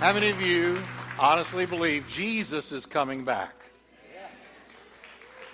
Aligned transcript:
How 0.00 0.12
many 0.12 0.28
of 0.28 0.40
you 0.40 0.78
honestly 1.18 1.66
believe 1.66 2.06
Jesus 2.06 2.70
is 2.70 2.86
coming 2.86 3.24
back? 3.24 3.52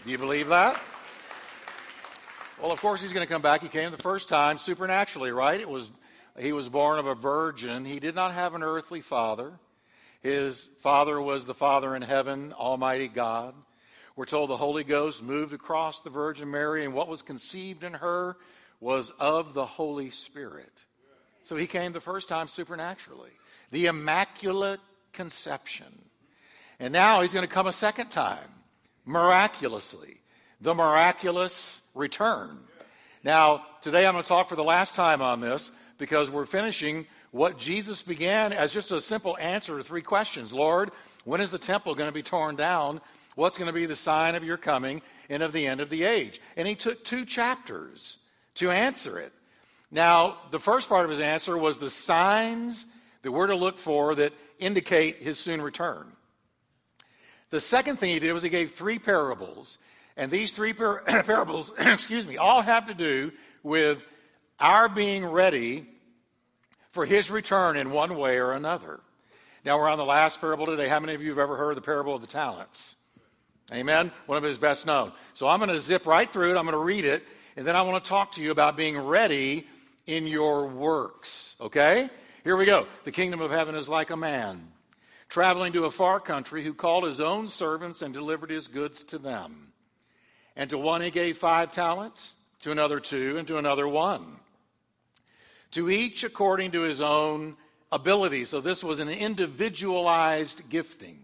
Do 0.05 0.11
you 0.11 0.19
believe 0.19 0.49
that? 0.49 0.79
Well, 2.61 2.71
of 2.71 2.79
course 2.79 3.01
he's 3.01 3.15
going 3.15 3.27
to 3.27 3.33
come 3.33 3.41
back. 3.41 3.63
He 3.63 3.69
came 3.69 3.91
the 3.91 3.97
first 3.97 4.29
time 4.29 4.59
supernaturally, 4.59 5.31
right? 5.31 5.59
It 5.59 5.67
was 5.67 5.91
he 6.39 6.53
was 6.53 6.69
born 6.69 6.99
of 6.99 7.07
a 7.07 7.15
virgin. 7.15 7.87
He 7.87 8.01
did 8.01 8.15
not 8.15 8.35
have 8.35 8.55
an 8.55 8.63
earthly 8.63 9.01
father. 9.01 9.55
His 10.21 10.69
father 10.81 11.19
was 11.23 11.47
the 11.47 11.55
Father 11.55 11.97
in 11.97 12.03
heaven, 12.03 12.53
Almighty 12.53 13.09
God. 13.09 13.55
We're 14.15 14.27
told 14.27 14.51
the 14.51 14.59
Holy 14.59 14.85
Ghost 14.85 15.23
moved 15.23 15.55
across 15.55 16.01
the 16.01 16.11
Virgin 16.11 16.51
Mary, 16.51 16.85
and 16.85 16.93
what 16.93 17.09
was 17.09 17.23
conceived 17.23 17.83
in 17.83 17.95
her 17.95 18.37
was 18.79 19.11
of 19.19 19.55
the 19.55 19.65
Holy 19.65 20.11
Spirit. 20.11 20.85
So 21.45 21.57
he 21.57 21.67
came 21.67 21.93
the 21.93 22.01
first 22.01 22.29
time 22.29 22.49
supernaturally. 22.49 23.33
The 23.75 23.87
Immaculate 23.87 24.79
Conception. 25.13 26.05
And 26.79 26.93
now 26.93 27.23
he's 27.23 27.33
going 27.33 27.45
to 27.45 27.53
come 27.53 27.67
a 27.67 27.73
second 27.73 28.09
time, 28.09 28.47
miraculously. 29.05 30.21
The 30.61 30.77
miraculous 30.77 31.81
return. 31.93 32.61
Now, 33.25 33.67
today 33.81 34.07
I'm 34.07 34.13
going 34.13 34.23
to 34.23 34.29
talk 34.29 34.49
for 34.49 34.55
the 34.55 34.63
last 34.63 34.95
time 34.95 35.21
on 35.21 35.41
this 35.41 35.73
because 35.99 36.31
we're 36.31 36.47
finishing 36.47 37.05
what 37.33 37.59
Jesus 37.59 38.01
began 38.01 38.53
as 38.53 38.73
just 38.73 38.93
a 38.93 39.01
simple 39.01 39.37
answer 39.39 39.77
to 39.77 39.83
three 39.83 40.03
questions. 40.03 40.53
Lord, 40.53 40.93
when 41.25 41.41
is 41.41 41.51
the 41.51 41.59
temple 41.59 41.97
going 41.97 42.09
to 42.09 42.15
be 42.15 42.23
torn 42.23 42.55
down? 42.55 43.01
What's 43.35 43.59
going 43.59 43.67
to 43.67 43.73
be 43.73 43.87
the 43.87 43.97
sign 43.97 44.37
of 44.37 44.45
your 44.45 44.57
coming 44.57 45.03
and 45.29 45.43
of 45.43 45.53
the 45.53 45.67
end 45.67 45.81
of 45.81 45.91
the 45.91 46.05
age? 46.05 46.41
And 46.57 46.69
he 46.69 46.77
took 46.77 47.05
two 47.05 47.25
chapters 47.25 48.19
to 48.55 48.71
answer 48.71 49.19
it. 49.19 49.33
Now, 49.91 50.39
the 50.53 50.61
first 50.61 50.89
part 50.89 51.07
of 51.07 51.11
his 51.11 51.19
answer 51.19 51.59
was 51.59 51.79
the 51.79 51.91
signs 51.91 52.87
that 53.25 53.33
we're 53.33 53.49
to 53.49 53.57
look 53.57 53.79
for 53.79 54.15
that 54.15 54.33
indicate 54.59 55.17
his 55.17 55.39
soon 55.39 55.61
return. 55.61 56.07
The 57.51 57.61
second 57.61 57.99
thing 57.99 58.11
he 58.11 58.21
did 58.21 58.33
was 58.33 58.43
he 58.43 58.49
gave 58.49 58.73
three 58.73 58.99
parables. 58.99 59.79
And 60.17 60.31
these 60.31 60.53
three 60.53 60.73
par- 60.73 61.03
parables, 61.07 61.73
excuse 61.79 62.27
me, 62.27 62.37
all 62.37 62.63
have 62.63 62.87
to 62.87 62.95
do 62.95 63.33
with 63.63 63.99
our 64.61 64.89
being 64.89 65.27
ready 65.27 65.87
for 66.93 67.05
his 67.05 67.31
return 67.31 67.77
in 67.77 67.91
one 67.91 68.17
way 68.17 68.39
or 68.39 68.53
another. 68.53 69.01
Now 69.65 69.79
we're 69.79 69.89
on 69.89 69.99
the 69.99 70.05
last 70.05 70.41
parable 70.41 70.67
today. 70.67 70.89
How 70.89 71.01
many 71.01 71.15
of 71.15 71.23
you 71.23 71.31
have 71.31 71.39
ever 71.39 71.57
heard 71.57 71.77
the 71.77 71.81
parable 71.81 72.15
of 72.15 72.21
the 72.21 72.27
talents? 72.27 72.97
Amen. 73.73 74.13
One 74.27 74.37
of 74.37 74.45
his 74.45 74.59
best 74.59 74.85
known. 74.85 75.13
So 75.33 75.49
I'm 75.49 75.59
going 75.59 75.71
to 75.71 75.79
zip 75.79 76.07
right 76.07 76.31
through 76.31 76.51
it. 76.55 76.59
I'm 76.59 76.67
going 76.67 76.77
to 76.77 76.85
read 76.85 77.07
it. 77.07 77.25
And 77.57 77.67
then 77.67 77.75
I 77.75 77.83
want 77.83 78.05
to 78.05 78.09
talk 78.09 78.33
to 78.33 78.43
you 78.43 78.51
about 78.51 78.77
being 78.77 78.99
ready 78.99 79.67
in 80.07 80.27
your 80.27 80.67
works. 80.67 81.57
Okay? 81.61 82.11
Here 82.45 82.59
we 82.59 82.67
go. 82.67 82.87
The 83.05 83.11
kingdom 83.11 83.41
of 83.41 83.51
heaven 83.51 83.75
is 83.75 83.89
like 83.89 84.11
a 84.11 84.19
man 84.19 84.69
traveling 85.31 85.73
to 85.73 85.87
a 85.87 85.91
far 85.91 86.21
country 86.21 86.63
who 86.63 86.75
called 86.75 87.05
his 87.05 87.19
own 87.19 87.49
servants 87.49 88.03
and 88.03 88.13
delivered 88.13 88.51
his 88.51 88.69
goods 88.69 89.03
to 89.05 89.19
them. 89.19 89.73
And 90.55 90.69
to 90.69 90.77
one 90.77 91.01
he 91.01 91.11
gave 91.11 91.39
five 91.39 91.71
talents, 91.73 92.37
to 92.61 92.71
another 92.71 93.01
two, 93.01 93.39
and 93.39 93.49
to 93.49 93.57
another 93.57 93.89
one. 93.89 94.37
To 95.71 95.91
each 95.91 96.23
according 96.23 96.73
to 96.73 96.83
his 96.83 97.01
own 97.01 97.57
ability. 97.91 98.45
So 98.45 98.61
this 98.61 98.85
was 98.85 99.01
an 99.01 99.09
individualized 99.09 100.69
gifting. 100.69 101.19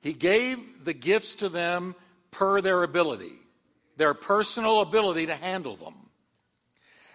He 0.00 0.14
gave 0.14 0.58
the 0.86 0.94
gifts 0.94 1.34
to 1.36 1.50
them 1.50 1.94
per 2.30 2.62
their 2.62 2.82
ability, 2.82 3.34
their 3.98 4.14
personal 4.14 4.80
ability 4.80 5.26
to 5.26 5.34
handle 5.34 5.76
them. 5.76 5.94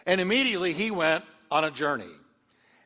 And 0.05 0.21
immediately 0.21 0.73
he 0.73 0.91
went 0.91 1.25
on 1.49 1.63
a 1.63 1.71
journey. 1.71 2.05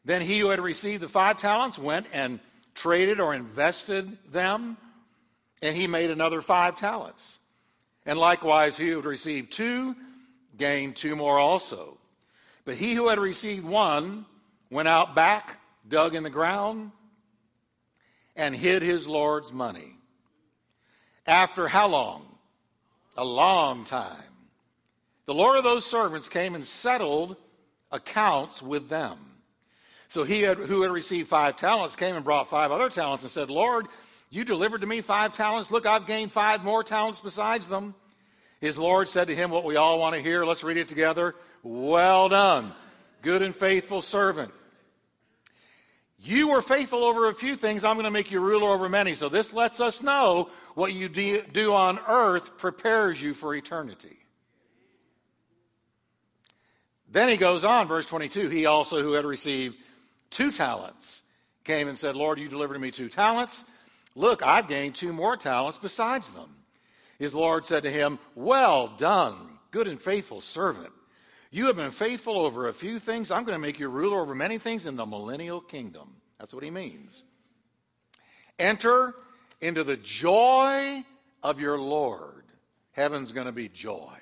Then 0.06 0.22
he 0.22 0.40
who 0.40 0.50
had 0.50 0.60
received 0.60 1.02
the 1.02 1.10
five 1.10 1.38
talents 1.38 1.80
went 1.80 2.06
and 2.14 2.40
traded 2.76 3.20
or 3.20 3.34
invested 3.34 4.18
them, 4.32 4.78
and 5.62 5.76
he 5.76 5.88
made 5.88 6.12
another 6.12 6.42
five 6.42 6.78
talents. 6.78 7.40
And 8.06 8.20
likewise, 8.20 8.78
he 8.78 8.90
who 8.90 8.98
had 8.98 9.06
received 9.06 9.52
two 9.52 9.96
gained 10.58 10.96
two 10.96 11.16
more 11.16 11.40
also. 11.40 11.98
But 12.66 12.76
he 12.76 12.94
who 12.94 13.08
had 13.08 13.20
received 13.20 13.66
one 13.66 14.26
went 14.70 14.88
out 14.88 15.16
back, 15.16 15.60
dug 15.88 16.14
in 16.14 16.24
the 16.24 16.30
ground, 16.30 16.92
and 18.36 18.56
hid 18.56 18.84
his 18.84 19.08
Lord's 19.08 19.52
money. 19.52 19.96
After 21.26 21.68
how 21.68 21.88
long? 21.88 22.28
A 23.18 23.26
long 23.26 23.86
time. 23.86 24.22
The 25.26 25.34
Lord 25.34 25.58
of 25.58 25.64
those 25.64 25.86
servants 25.86 26.30
came 26.30 26.54
and 26.54 26.66
settled 26.66 27.38
accounts 27.92 28.62
with 28.62 28.90
them. 28.90 29.18
So 30.16 30.24
he 30.24 30.44
had, 30.44 30.58
who 30.58 30.84
had 30.84 30.92
received 30.92 31.28
five 31.28 31.58
talents 31.58 31.98
came 31.98 32.16
and 32.16 32.24
brought 32.24 32.48
five 32.48 32.72
other 32.72 32.88
talents 32.88 33.26
and 33.26 33.32
said, 33.32 33.50
Lord, 33.50 33.88
you 34.30 34.46
delivered 34.46 34.80
to 34.80 34.88
me 34.88 35.02
five 35.02 35.34
talents. 35.34 35.72
Look, 35.72 35.86
I've 35.86 36.08
gained 36.08 36.32
five 36.32 36.64
more 36.64 36.86
talents 36.86 37.20
besides 37.20 37.68
them. 37.68 37.94
His 38.62 38.78
Lord 38.78 39.10
said 39.10 39.28
to 39.28 39.36
him 39.36 39.52
what 39.52 39.66
we 39.66 39.76
all 39.76 40.00
want 40.00 40.16
to 40.16 40.22
hear. 40.22 40.46
Let's 40.46 40.64
read 40.64 40.78
it 40.78 40.88
together. 40.88 41.36
Well 41.64 42.30
done, 42.30 42.72
good 43.24 43.42
and 43.42 43.54
faithful 43.54 44.02
servant. 44.02 44.54
You 46.22 46.48
were 46.48 46.62
faithful 46.62 47.04
over 47.04 47.28
a 47.28 47.34
few 47.34 47.58
things. 47.58 47.84
I'm 47.84 47.98
going 47.98 48.06
to 48.06 48.10
make 48.10 48.32
you 48.32 48.40
ruler 48.40 48.70
over 48.70 48.88
many. 48.88 49.16
So 49.16 49.28
this 49.28 49.52
lets 49.52 49.82
us 49.82 50.02
know 50.02 50.50
what 50.76 50.94
you 50.94 51.10
do 51.10 51.74
on 51.74 52.00
earth 52.08 52.58
prepares 52.58 53.22
you 53.22 53.34
for 53.34 53.54
eternity. 53.54 54.18
Then 57.12 57.28
he 57.28 57.36
goes 57.36 57.66
on, 57.66 57.90
verse 57.90 58.06
22. 58.06 58.48
He 58.48 58.66
also, 58.66 59.04
who 59.04 59.12
had 59.12 59.26
received 59.26 59.76
two 60.30 60.52
talents, 60.52 61.22
came 61.64 61.88
and 61.88 61.98
said, 61.98 62.16
Lord, 62.16 62.40
you 62.40 62.48
delivered 62.48 62.76
to 62.76 62.80
me 62.80 62.92
two 62.92 63.10
talents. 63.10 63.64
Look, 64.16 64.44
I've 64.44 64.68
gained 64.68 64.96
two 64.96 65.12
more 65.12 65.36
talents 65.36 65.78
besides 65.78 66.30
them. 66.30 66.56
His 67.20 67.34
Lord 67.34 67.66
said 67.66 67.84
to 67.84 67.92
him, 67.92 68.20
Well 68.36 68.88
done, 68.88 69.36
good 69.72 69.88
and 69.88 70.02
faithful 70.02 70.42
servant. 70.42 70.92
You 71.52 71.68
have 71.68 71.76
been 71.76 71.92
faithful 71.92 72.40
over 72.40 72.68
a 72.68 72.74
few 72.74 73.00
things. 73.00 73.32
I'm 73.32 73.44
going 73.44 73.56
to 73.56 73.62
make 73.62 73.80
you 73.80 73.88
ruler 73.88 74.20
over 74.20 74.36
many 74.36 74.58
things 74.58 74.86
in 74.86 74.96
the 74.96 75.06
millennial 75.06 75.62
kingdom. 75.62 76.10
That's 76.40 76.54
what 76.54 76.64
he 76.64 76.72
means. 76.72 77.24
Enter 78.60 79.16
into 79.62 79.84
the 79.84 79.98
joy 79.98 81.04
of 81.44 81.60
your 81.60 81.80
Lord. 81.80 82.44
Heaven's 82.92 83.32
going 83.32 83.48
to 83.48 83.54
be 83.54 83.70
joy. 83.70 84.14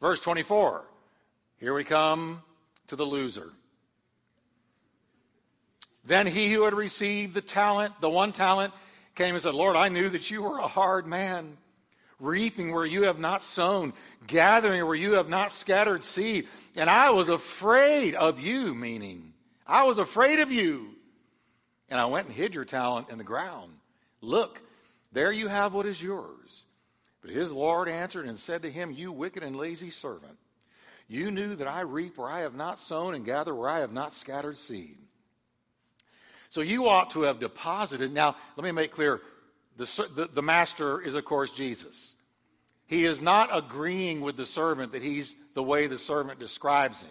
Verse 0.00 0.20
24. 0.20 0.84
Here 1.58 1.74
we 1.74 1.84
come 1.84 2.42
to 2.88 2.96
the 2.96 3.04
loser. 3.04 3.52
Then 6.08 6.26
he 6.26 6.50
who 6.50 6.62
had 6.62 6.72
received 6.72 7.34
the 7.34 7.42
talent, 7.42 8.00
the 8.00 8.08
one 8.08 8.32
talent, 8.32 8.72
came 9.14 9.34
and 9.34 9.42
said, 9.42 9.54
Lord, 9.54 9.76
I 9.76 9.90
knew 9.90 10.08
that 10.08 10.30
you 10.30 10.42
were 10.42 10.58
a 10.58 10.66
hard 10.66 11.06
man 11.06 11.58
reaping 12.18 12.72
where 12.72 12.86
you 12.86 13.02
have 13.02 13.18
not 13.18 13.44
sown, 13.44 13.92
gathering 14.26 14.84
where 14.86 14.94
you 14.94 15.12
have 15.12 15.28
not 15.28 15.52
scattered 15.52 16.02
seed. 16.02 16.48
And 16.76 16.88
I 16.88 17.10
was 17.10 17.28
afraid 17.28 18.14
of 18.14 18.40
you, 18.40 18.74
meaning, 18.74 19.34
I 19.66 19.84
was 19.84 19.98
afraid 19.98 20.40
of 20.40 20.50
you. 20.50 20.94
And 21.90 22.00
I 22.00 22.06
went 22.06 22.28
and 22.28 22.34
hid 22.34 22.54
your 22.54 22.64
talent 22.64 23.10
in 23.10 23.18
the 23.18 23.24
ground. 23.24 23.74
Look, 24.22 24.62
there 25.12 25.30
you 25.30 25.48
have 25.48 25.74
what 25.74 25.84
is 25.84 26.02
yours. 26.02 26.64
But 27.20 27.32
his 27.32 27.52
Lord 27.52 27.86
answered 27.86 28.24
and 28.24 28.40
said 28.40 28.62
to 28.62 28.70
him, 28.70 28.92
You 28.92 29.12
wicked 29.12 29.42
and 29.42 29.54
lazy 29.54 29.90
servant, 29.90 30.38
you 31.06 31.30
knew 31.30 31.54
that 31.56 31.68
I 31.68 31.80
reap 31.80 32.16
where 32.16 32.30
I 32.30 32.40
have 32.40 32.54
not 32.54 32.80
sown 32.80 33.14
and 33.14 33.26
gather 33.26 33.54
where 33.54 33.68
I 33.68 33.80
have 33.80 33.92
not 33.92 34.14
scattered 34.14 34.56
seed. 34.56 34.96
So 36.50 36.60
you 36.60 36.88
ought 36.88 37.10
to 37.10 37.22
have 37.22 37.38
deposited. 37.38 38.12
Now, 38.12 38.36
let 38.56 38.64
me 38.64 38.72
make 38.72 38.92
clear 38.92 39.20
the, 39.76 40.08
the, 40.14 40.30
the, 40.32 40.42
master 40.42 41.00
is, 41.00 41.14
of 41.14 41.24
course, 41.24 41.52
Jesus. 41.52 42.16
He 42.86 43.04
is 43.04 43.20
not 43.20 43.50
agreeing 43.56 44.22
with 44.22 44.36
the 44.36 44.46
servant 44.46 44.92
that 44.92 45.02
he's 45.02 45.36
the 45.54 45.62
way 45.62 45.86
the 45.86 45.98
servant 45.98 46.40
describes 46.40 47.02
him. 47.02 47.10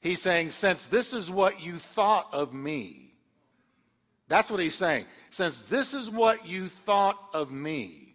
He's 0.00 0.20
saying, 0.20 0.50
since 0.50 0.86
this 0.86 1.12
is 1.12 1.30
what 1.30 1.60
you 1.60 1.78
thought 1.78 2.28
of 2.32 2.52
me, 2.52 3.14
that's 4.28 4.50
what 4.50 4.60
he's 4.60 4.74
saying. 4.74 5.06
Since 5.30 5.60
this 5.60 5.94
is 5.94 6.10
what 6.10 6.46
you 6.46 6.68
thought 6.68 7.18
of 7.32 7.50
me, 7.50 8.14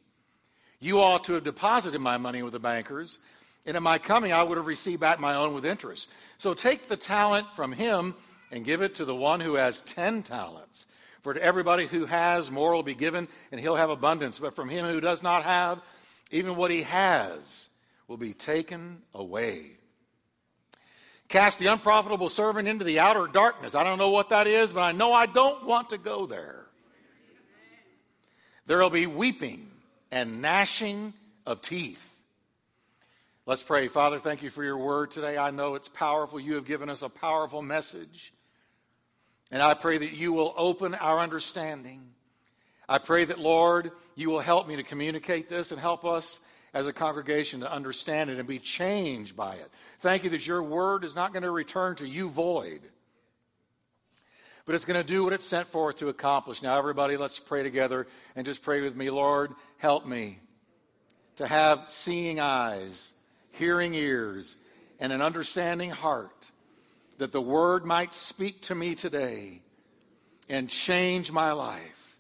you 0.80 1.00
ought 1.00 1.26
to 1.26 1.34
have 1.34 1.44
deposited 1.44 2.00
my 2.00 2.18
money 2.18 2.44
with 2.44 2.54
the 2.54 2.60
bankers, 2.60 3.20
and 3.66 3.76
in 3.76 3.84
my 3.84 3.98
coming 3.98 4.32
I 4.32 4.44
would 4.44 4.58
have 4.58 4.68
received 4.68 5.02
back 5.02 5.20
my 5.20 5.36
own 5.36 5.54
with 5.54 5.66
interest. 5.66 6.10
So 6.38 6.54
take 6.54 6.88
the 6.88 6.98
talent 6.98 7.48
from 7.56 7.72
him 7.72 8.16
and 8.52 8.66
give 8.66 8.82
it 8.82 8.96
to 8.96 9.06
the 9.06 9.16
one 9.16 9.40
who 9.40 9.56
has 9.56 9.82
ten 9.82 10.24
talents. 10.24 10.86
For 11.22 11.34
to 11.34 11.42
everybody 11.42 11.86
who 11.86 12.06
has, 12.06 12.50
more 12.50 12.74
will 12.74 12.84
be 12.84 12.96
given, 12.96 13.28
and 13.52 13.62
he'll 13.62 13.76
have 13.76 13.90
abundance. 13.90 14.40
But 14.40 14.56
from 14.56 14.70
him 14.70 14.86
who 14.88 15.00
does 15.00 15.22
not 15.22 15.44
have, 15.44 15.80
even 16.32 16.56
what 16.56 16.72
he 16.72 16.84
has 16.84 17.70
will 18.08 18.18
be 18.18 18.34
taken 18.34 19.02
away. 19.14 19.72
Cast 21.28 21.60
the 21.60 21.68
unprofitable 21.68 22.28
servant 22.28 22.68
into 22.68 22.84
the 22.84 23.00
outer 23.00 23.28
darkness. 23.28 23.76
I 23.76 23.84
don't 23.84 24.00
know 24.00 24.10
what 24.10 24.30
that 24.30 24.48
is, 24.48 24.74
but 24.74 24.82
I 24.82 24.92
know 24.92 25.14
I 25.14 25.28
don't 25.28 25.66
want 25.66 25.92
to 25.92 25.98
go 25.98 26.26
there. 26.26 26.66
There 28.66 28.80
will 28.80 28.90
be 28.90 29.08
weeping 29.08 29.72
and 30.12 30.42
gnashing 30.42 31.14
of 31.46 31.62
teeth. 31.62 32.20
Let's 33.46 33.64
pray. 33.64 33.88
Father, 33.88 34.20
thank 34.20 34.44
you 34.44 34.50
for 34.50 34.64
your 34.64 34.78
word 34.78 35.12
today. 35.12 35.38
I 35.38 35.52
know 35.52 35.76
it's 35.76 35.88
powerful. 35.88 36.40
You 36.40 36.56
have 36.56 36.66
given 36.66 36.90
us 36.90 37.02
a 37.02 37.10
powerful 37.10 37.62
message. 37.62 38.34
And 39.52 39.62
I 39.62 39.74
pray 39.74 39.98
that 39.98 40.14
you 40.14 40.32
will 40.32 40.54
open 40.56 40.96
our 40.96 41.20
understanding. 41.20 42.02
I 42.88 42.98
pray 42.98 43.26
that, 43.26 43.40
Lord, 43.40 43.92
you 44.16 44.30
will 44.30 44.40
help 44.40 44.68
me 44.68 44.78
to 44.78 44.84
communicate 44.84 45.50
this 45.50 45.72
and 45.72 45.80
help 45.80 46.06
us 46.06 46.40
as 46.74 46.88
a 46.88 46.94
congregation 46.94 47.60
to 47.60 47.72
understand 47.72 48.30
it 48.30 48.40
and 48.40 48.48
be 48.48 48.60
changed 48.60 49.36
by 49.36 49.56
it. 49.56 49.70
Thank 50.00 50.24
you 50.24 50.30
that 50.32 50.48
your 50.48 50.64
word 50.64 51.04
is 51.04 51.16
not 51.16 51.34
going 51.34 51.44
to 51.44 51.52
return 51.52 51.98
to 51.98 52.08
you 52.08 52.30
void, 52.30 52.80
but 54.66 54.76
it's 54.76 54.86
going 54.86 55.02
to 55.02 55.08
do 55.08 55.26
what 55.26 55.34
it's 55.34 55.46
sent 55.46 55.68
forth 55.68 55.98
to 55.98 56.08
accomplish. 56.08 56.62
Now, 56.62 56.78
everybody, 56.78 57.18
let's 57.18 57.40
pray 57.40 57.62
together 57.62 58.08
and 58.38 58.46
just 58.46 58.64
pray 58.64 58.80
with 58.80 58.96
me. 58.96 59.10
Lord, 59.10 59.52
help 59.78 60.06
me 60.06 60.40
to 61.36 61.46
have 61.46 61.86
seeing 61.90 62.40
eyes, 62.40 63.14
hearing 63.52 63.94
ears, 63.96 64.56
and 65.00 65.12
an 65.12 65.22
understanding 65.22 65.90
heart 65.90 66.51
that 67.22 67.32
the 67.32 67.40
word 67.40 67.86
might 67.86 68.16
speak 68.16 68.62
to 68.64 68.74
me 68.74 68.96
today 68.96 69.62
and 70.50 70.68
change 70.68 71.32
my 71.32 71.52
life. 71.52 72.18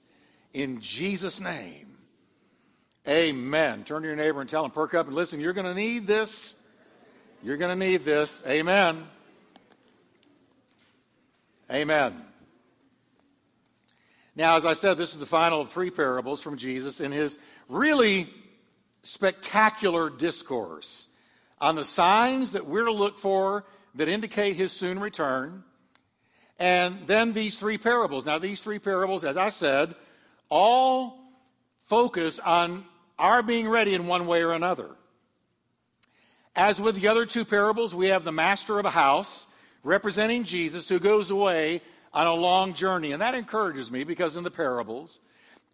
In 0.54 0.80
Jesus' 0.80 1.42
name. 1.42 1.98
Amen. 3.08 3.84
Turn 3.84 4.04
to 4.04 4.08
your 4.08 4.16
neighbor 4.16 4.42
and 4.42 4.48
tell 4.48 4.64
him, 4.64 4.70
perk 4.70 4.94
up 4.94 5.08
and 5.08 5.16
listen. 5.16 5.40
You're 5.40 5.54
going 5.54 5.66
to 5.66 5.74
need 5.74 6.06
this. 6.06 6.54
You're 7.42 7.58
going 7.58 7.80
to 7.80 7.84
need 7.84 8.06
this. 8.06 8.44
Amen. 8.46 9.04
Amen. 11.72 12.24
Now, 14.36 14.56
as 14.56 14.68
I 14.68 14.74
said, 14.74 15.00
this 15.00 15.14
is 15.16 15.20
the 15.20 15.26
final 15.26 15.62
of 15.62 15.72
three 15.72 15.90
parables 15.90 16.44
from 16.44 16.58
Jesus 16.58 17.00
in 17.00 17.12
his 17.12 17.40
really 17.68 18.30
spectacular 19.02 20.12
discourse 20.12 21.08
on 21.60 21.74
the 21.76 21.86
signs 21.86 22.52
that 22.52 22.68
we're 22.68 22.86
to 22.86 22.94
look 22.94 23.18
for 23.18 23.66
that 23.96 24.08
indicate 24.08 24.56
his 24.56 24.72
soon 24.72 25.00
return. 25.00 25.64
And 26.60 27.08
then 27.08 27.34
these 27.34 27.60
three 27.60 27.78
parables. 27.78 28.26
Now, 28.26 28.38
these 28.38 28.62
three 28.62 28.80
parables, 28.80 29.24
as 29.24 29.38
I 29.38 29.50
said, 29.50 29.96
all 30.50 31.18
focus 31.88 32.40
on 32.40 32.86
our 33.18 33.44
being 33.44 33.68
ready 33.68 33.94
in 33.94 34.08
one 34.08 34.28
way 34.28 34.44
or 34.44 34.54
another. 34.54 34.90
As 36.56 36.82
with 36.82 37.00
the 37.00 37.08
other 37.08 37.26
two 37.26 37.46
parables, 37.46 37.96
we 37.96 38.10
have 38.10 38.24
the 38.24 38.32
master 38.32 38.78
of 38.78 38.86
a 38.86 38.90
house 38.90 39.48
representing 39.84 40.44
Jesus 40.44 40.90
who 40.90 41.00
goes 41.00 41.32
away 41.32 41.82
on 42.14 42.28
a 42.28 42.34
long 42.34 42.74
journey. 42.74 43.14
And 43.14 43.22
that 43.22 43.36
encourages 43.36 43.92
me 43.92 44.04
because 44.04 44.36
in 44.36 44.44
the 44.44 44.52
parables, 44.52 45.20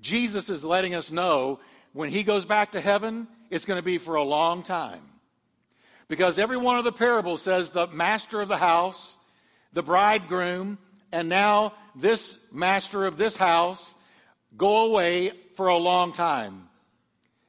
Jesus 0.01 0.49
is 0.49 0.63
letting 0.63 0.93
us 0.93 1.11
know 1.11 1.59
when 1.93 2.11
he 2.11 2.23
goes 2.23 2.45
back 2.45 2.73
to 2.73 2.81
heaven, 2.81 3.27
it's 3.49 3.65
going 3.65 3.79
to 3.79 3.85
be 3.85 3.97
for 3.97 4.15
a 4.15 4.23
long 4.23 4.61
time. 4.61 5.01
Because 6.07 6.39
every 6.39 6.57
one 6.57 6.77
of 6.77 6.85
the 6.85 6.91
parables 6.91 7.41
says 7.41 7.69
the 7.69 7.87
master 7.87 8.41
of 8.41 8.47
the 8.47 8.57
house, 8.57 9.17
the 9.73 9.83
bridegroom, 9.83 10.77
and 11.11 11.27
now 11.27 11.73
this 11.95 12.37
master 12.51 13.05
of 13.05 13.17
this 13.17 13.35
house 13.35 13.93
go 14.55 14.89
away 14.89 15.31
for 15.55 15.67
a 15.67 15.77
long 15.77 16.13
time. 16.13 16.69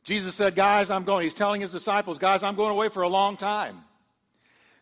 Jesus 0.03 0.35
said, 0.35 0.55
Guys, 0.55 0.91
I'm 0.91 1.05
going. 1.05 1.25
He's 1.25 1.35
telling 1.35 1.61
his 1.61 1.71
disciples, 1.71 2.19
Guys, 2.19 2.43
I'm 2.43 2.57
going 2.57 2.71
away 2.71 2.89
for 2.89 3.03
a 3.03 3.09
long 3.09 3.37
time. 3.37 3.85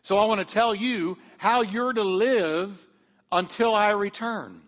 So 0.01 0.17
I 0.17 0.25
want 0.25 0.39
to 0.39 0.53
tell 0.53 0.73
you 0.73 1.17
how 1.37 1.61
you're 1.61 1.93
to 1.93 2.03
live 2.03 2.87
until 3.31 3.75
I 3.75 3.91
return. 3.91 4.61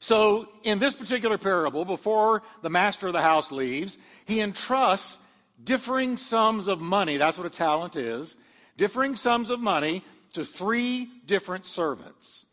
So, 0.00 0.48
in 0.62 0.78
this 0.78 0.94
particular 0.94 1.38
parable, 1.38 1.84
before 1.84 2.42
the 2.62 2.70
master 2.70 3.08
of 3.08 3.14
the 3.14 3.22
house 3.22 3.50
leaves, 3.50 3.98
he 4.26 4.40
entrusts 4.40 5.18
differing 5.62 6.16
sums 6.16 6.68
of 6.68 6.80
money. 6.80 7.16
That's 7.16 7.38
what 7.38 7.46
a 7.46 7.50
talent 7.50 7.96
is. 7.96 8.36
Differing 8.76 9.14
sums 9.14 9.50
of 9.50 9.60
money 9.60 10.04
to 10.34 10.44
three 10.44 11.08
different 11.26 11.66
servants. 11.66 12.46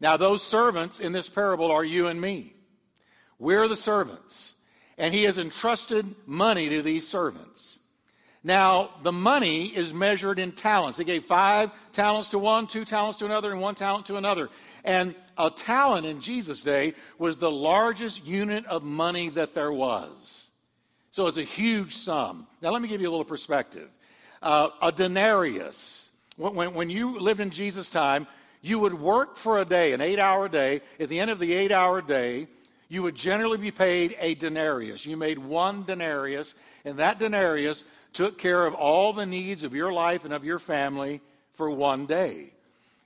Now, 0.00 0.16
those 0.16 0.42
servants 0.42 1.00
in 1.00 1.12
this 1.12 1.28
parable 1.28 1.70
are 1.70 1.84
you 1.84 2.06
and 2.06 2.20
me. 2.20 2.54
We're 3.38 3.68
the 3.68 3.76
servants 3.76 4.54
and 4.98 5.14
he 5.14 5.22
has 5.24 5.38
entrusted 5.38 6.14
money 6.26 6.68
to 6.68 6.82
these 6.82 7.06
servants. 7.06 7.78
Now, 8.44 8.90
the 9.02 9.12
money 9.12 9.66
is 9.66 9.94
measured 9.94 10.38
in 10.38 10.52
talents. 10.52 10.98
He 10.98 11.04
gave 11.04 11.24
five 11.24 11.70
talents 11.92 12.30
to 12.30 12.38
one, 12.38 12.66
two 12.66 12.84
talents 12.84 13.18
to 13.20 13.24
another, 13.24 13.52
and 13.52 13.60
one 13.60 13.74
talent 13.74 14.06
to 14.06 14.16
another. 14.16 14.48
And 14.84 15.14
a 15.36 15.50
talent 15.50 16.06
in 16.06 16.20
Jesus' 16.20 16.62
day 16.62 16.94
was 17.18 17.36
the 17.36 17.50
largest 17.50 18.26
unit 18.26 18.64
of 18.66 18.82
money 18.82 19.28
that 19.30 19.54
there 19.54 19.72
was. 19.72 20.47
So 21.18 21.26
it's 21.26 21.36
a 21.36 21.42
huge 21.42 21.96
sum. 21.96 22.46
Now, 22.62 22.70
let 22.70 22.80
me 22.80 22.86
give 22.86 23.00
you 23.00 23.08
a 23.08 23.10
little 23.10 23.24
perspective. 23.24 23.90
Uh, 24.40 24.68
a 24.80 24.92
denarius, 24.92 26.12
when, 26.36 26.74
when 26.74 26.90
you 26.90 27.18
lived 27.18 27.40
in 27.40 27.50
Jesus' 27.50 27.90
time, 27.90 28.28
you 28.62 28.78
would 28.78 28.94
work 28.94 29.36
for 29.36 29.58
a 29.58 29.64
day, 29.64 29.94
an 29.94 30.00
eight 30.00 30.20
hour 30.20 30.48
day. 30.48 30.80
At 31.00 31.08
the 31.08 31.18
end 31.18 31.32
of 31.32 31.40
the 31.40 31.52
eight 31.54 31.72
hour 31.72 32.00
day, 32.00 32.46
you 32.88 33.02
would 33.02 33.16
generally 33.16 33.58
be 33.58 33.72
paid 33.72 34.14
a 34.20 34.36
denarius. 34.36 35.06
You 35.06 35.16
made 35.16 35.40
one 35.40 35.82
denarius, 35.82 36.54
and 36.84 37.00
that 37.00 37.18
denarius 37.18 37.82
took 38.12 38.38
care 38.38 38.64
of 38.64 38.74
all 38.74 39.12
the 39.12 39.26
needs 39.26 39.64
of 39.64 39.74
your 39.74 39.92
life 39.92 40.24
and 40.24 40.32
of 40.32 40.44
your 40.44 40.60
family 40.60 41.20
for 41.54 41.68
one 41.68 42.06
day. 42.06 42.52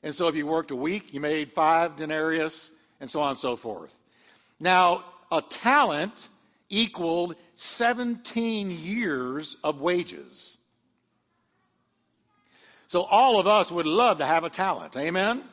And 0.03 0.15
so 0.15 0.29
if 0.29 0.37
you 0.37 0.47
worked 0.47 0.71
a 0.71 0.77
week, 0.77 1.15
you 1.15 1.21
made 1.21 1.51
five 1.51 1.97
denarius, 1.97 2.73
and 3.01 3.11
so 3.11 3.23
on 3.23 3.31
and 3.31 3.39
so 3.39 3.57
forth. 3.57 3.99
Now, 4.61 5.03
a 5.31 5.41
talent 5.41 6.29
equaled 6.73 7.37
17 7.55 8.71
years 8.73 9.57
of 9.63 9.81
wages. 9.81 10.57
So 12.89 13.03
all 13.03 13.39
of 13.39 13.47
us 13.47 13.71
would 13.71 13.87
love 13.87 14.19
to 14.19 14.27
have 14.27 14.43
a 14.43 14.51
talent. 14.51 14.97
Amen? 14.97 15.45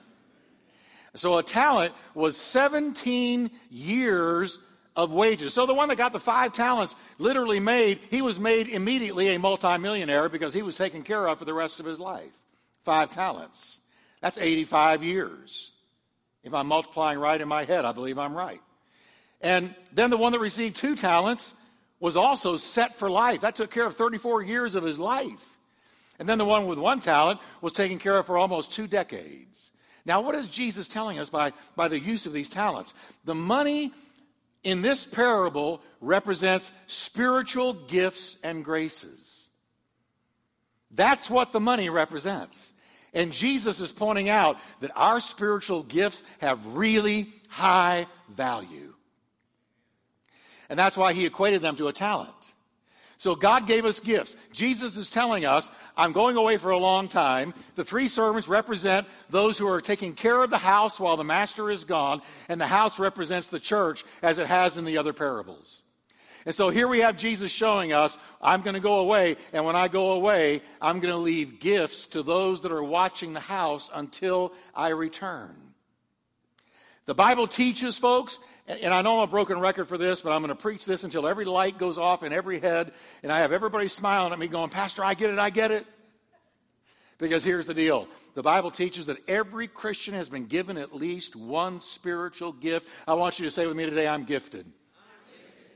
So 1.15 1.37
a 1.37 1.43
talent 1.43 1.93
was 2.15 2.37
17 2.37 3.51
years 3.69 4.59
of 4.95 5.11
wages. 5.11 5.53
So 5.53 5.65
the 5.65 5.73
one 5.73 5.89
that 5.89 5.97
got 5.97 6.13
the 6.13 6.19
five 6.19 6.53
talents 6.53 6.95
literally 7.17 7.59
made, 7.59 7.99
he 8.09 8.21
was 8.21 8.39
made 8.39 8.67
immediately 8.67 9.35
a 9.35 9.39
multimillionaire 9.39 10.29
because 10.29 10.53
he 10.53 10.61
was 10.61 10.75
taken 10.75 11.03
care 11.03 11.27
of 11.27 11.39
for 11.39 11.45
the 11.45 11.53
rest 11.53 11.79
of 11.79 11.85
his 11.85 11.99
life. 11.99 12.31
Five 12.83 13.11
talents. 13.11 13.79
That's 14.21 14.37
85 14.37 15.03
years. 15.03 15.71
If 16.43 16.53
I'm 16.53 16.67
multiplying 16.67 17.19
right 17.19 17.39
in 17.39 17.47
my 17.47 17.65
head, 17.65 17.85
I 17.85 17.91
believe 17.91 18.17
I'm 18.17 18.33
right. 18.33 18.61
And 19.41 19.73
then 19.93 20.09
the 20.09 20.17
one 20.17 20.33
that 20.33 20.39
received 20.39 20.75
two 20.75 20.95
talents 20.95 21.55
was 21.99 22.15
also 22.15 22.57
set 22.57 22.97
for 22.97 23.09
life. 23.09 23.41
That 23.41 23.55
took 23.55 23.71
care 23.71 23.85
of 23.85 23.95
34 23.95 24.41
years 24.43 24.75
of 24.75 24.83
his 24.83 24.99
life. 24.99 25.57
And 26.17 26.27
then 26.27 26.37
the 26.37 26.45
one 26.45 26.67
with 26.67 26.79
one 26.79 26.99
talent 26.99 27.39
was 27.61 27.73
taken 27.73 27.99
care 27.99 28.17
of 28.17 28.25
for 28.25 28.37
almost 28.37 28.73
two 28.73 28.87
decades. 28.87 29.71
Now, 30.05 30.21
what 30.21 30.35
is 30.35 30.49
Jesus 30.49 30.87
telling 30.87 31.19
us 31.19 31.29
by, 31.29 31.53
by 31.75 31.87
the 31.87 31.99
use 31.99 32.25
of 32.25 32.33
these 32.33 32.49
talents? 32.49 32.93
The 33.25 33.35
money 33.35 33.93
in 34.63 34.81
this 34.81 35.05
parable 35.05 35.81
represents 36.01 36.71
spiritual 36.87 37.73
gifts 37.73 38.37
and 38.43 38.63
graces. 38.63 39.49
That's 40.91 41.29
what 41.29 41.51
the 41.51 41.59
money 41.59 41.89
represents. 41.89 42.73
And 43.13 43.31
Jesus 43.31 43.79
is 43.79 43.91
pointing 43.91 44.29
out 44.29 44.57
that 44.81 44.91
our 44.95 45.19
spiritual 45.19 45.83
gifts 45.83 46.23
have 46.39 46.65
really 46.67 47.31
high 47.47 48.07
value. 48.29 48.93
And 50.69 50.77
that's 50.77 50.95
why 50.95 51.13
he 51.13 51.25
equated 51.25 51.61
them 51.61 51.75
to 51.77 51.87
a 51.87 51.93
talent. 51.93 52.53
So 53.17 53.35
God 53.35 53.67
gave 53.67 53.83
us 53.83 53.99
gifts. 53.99 54.37
Jesus 54.53 54.95
is 54.95 55.09
telling 55.09 55.43
us, 55.43 55.69
I'm 55.97 56.13
going 56.13 56.37
away 56.37 56.55
for 56.55 56.71
a 56.71 56.77
long 56.77 57.09
time. 57.09 57.53
The 57.75 57.83
three 57.83 58.07
servants 58.07 58.47
represent 58.47 59.07
those 59.29 59.57
who 59.57 59.67
are 59.67 59.81
taking 59.81 60.13
care 60.13 60.41
of 60.41 60.49
the 60.49 60.57
house 60.57 61.01
while 61.01 61.17
the 61.17 61.25
master 61.25 61.69
is 61.69 61.83
gone, 61.83 62.21
and 62.47 62.61
the 62.61 62.67
house 62.67 62.97
represents 62.97 63.49
the 63.49 63.59
church 63.59 64.05
as 64.21 64.37
it 64.37 64.47
has 64.47 64.77
in 64.77 64.85
the 64.85 64.97
other 64.97 65.11
parables. 65.11 65.81
And 66.45 66.55
so 66.55 66.69
here 66.69 66.87
we 66.87 66.99
have 66.99 67.17
Jesus 67.17 67.51
showing 67.51 67.91
us, 67.91 68.17
I'm 68.41 68.61
going 68.61 68.75
to 68.75 68.79
go 68.79 68.99
away, 68.99 69.35
and 69.51 69.65
when 69.65 69.75
I 69.75 69.89
go 69.89 70.11
away, 70.11 70.61
I'm 70.81 71.01
going 71.01 71.13
to 71.13 71.19
leave 71.19 71.59
gifts 71.59 72.05
to 72.07 72.23
those 72.23 72.61
that 72.61 72.71
are 72.71 72.81
watching 72.81 73.33
the 73.33 73.41
house 73.41 73.91
until 73.93 74.53
I 74.73 74.89
return. 74.89 75.55
The 77.05 77.15
Bible 77.15 77.47
teaches, 77.47 77.97
folks, 77.97 78.39
and 78.69 78.93
I 78.93 79.01
know 79.01 79.17
I'm 79.17 79.23
a 79.23 79.31
broken 79.31 79.59
record 79.59 79.87
for 79.87 79.97
this, 79.97 80.21
but 80.21 80.31
I'm 80.31 80.41
going 80.41 80.55
to 80.55 80.61
preach 80.61 80.85
this 80.85 81.03
until 81.03 81.27
every 81.27 81.45
light 81.45 81.79
goes 81.79 81.97
off 81.97 82.21
in 82.21 82.31
every 82.31 82.59
head, 82.59 82.91
and 83.23 83.31
I 83.31 83.39
have 83.39 83.51
everybody 83.51 83.87
smiling 83.87 84.31
at 84.31 84.37
me 84.37 84.47
going, 84.47 84.69
Pastor, 84.69 85.03
I 85.03 85.15
get 85.15 85.31
it, 85.31 85.39
I 85.39 85.49
get 85.49 85.71
it. 85.71 85.87
Because 87.17 87.43
here's 87.43 87.65
the 87.65 87.73
deal 87.73 88.07
the 88.35 88.43
Bible 88.43 88.71
teaches 88.71 89.07
that 89.07 89.17
every 89.27 89.67
Christian 89.67 90.13
has 90.13 90.29
been 90.29 90.45
given 90.45 90.77
at 90.77 90.95
least 90.95 91.35
one 91.35 91.81
spiritual 91.81 92.53
gift. 92.53 92.87
I 93.07 93.15
want 93.15 93.39
you 93.39 93.45
to 93.45 93.51
say 93.51 93.65
with 93.67 93.75
me 93.75 93.85
today, 93.85 94.07
I'm 94.07 94.23
gifted. 94.23 94.65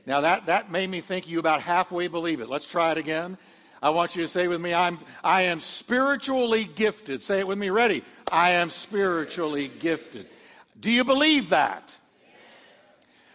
Now, 0.06 0.20
that, 0.20 0.46
that 0.46 0.70
made 0.70 0.88
me 0.88 1.00
think 1.00 1.28
you 1.28 1.38
about 1.38 1.62
halfway 1.62 2.08
believe 2.08 2.40
it. 2.40 2.48
Let's 2.48 2.70
try 2.70 2.92
it 2.92 2.98
again. 2.98 3.38
I 3.82 3.90
want 3.90 4.16
you 4.16 4.22
to 4.22 4.28
say 4.28 4.48
with 4.48 4.60
me, 4.60 4.72
I'm, 4.72 4.98
I 5.22 5.42
am 5.42 5.60
spiritually 5.60 6.64
gifted. 6.64 7.22
Say 7.22 7.40
it 7.40 7.46
with 7.46 7.58
me. 7.58 7.70
Ready? 7.70 8.04
I 8.30 8.50
am 8.50 8.70
spiritually 8.70 9.68
gifted. 9.68 10.26
Do 10.78 10.90
you 10.90 11.04
believe 11.04 11.50
that? 11.50 11.96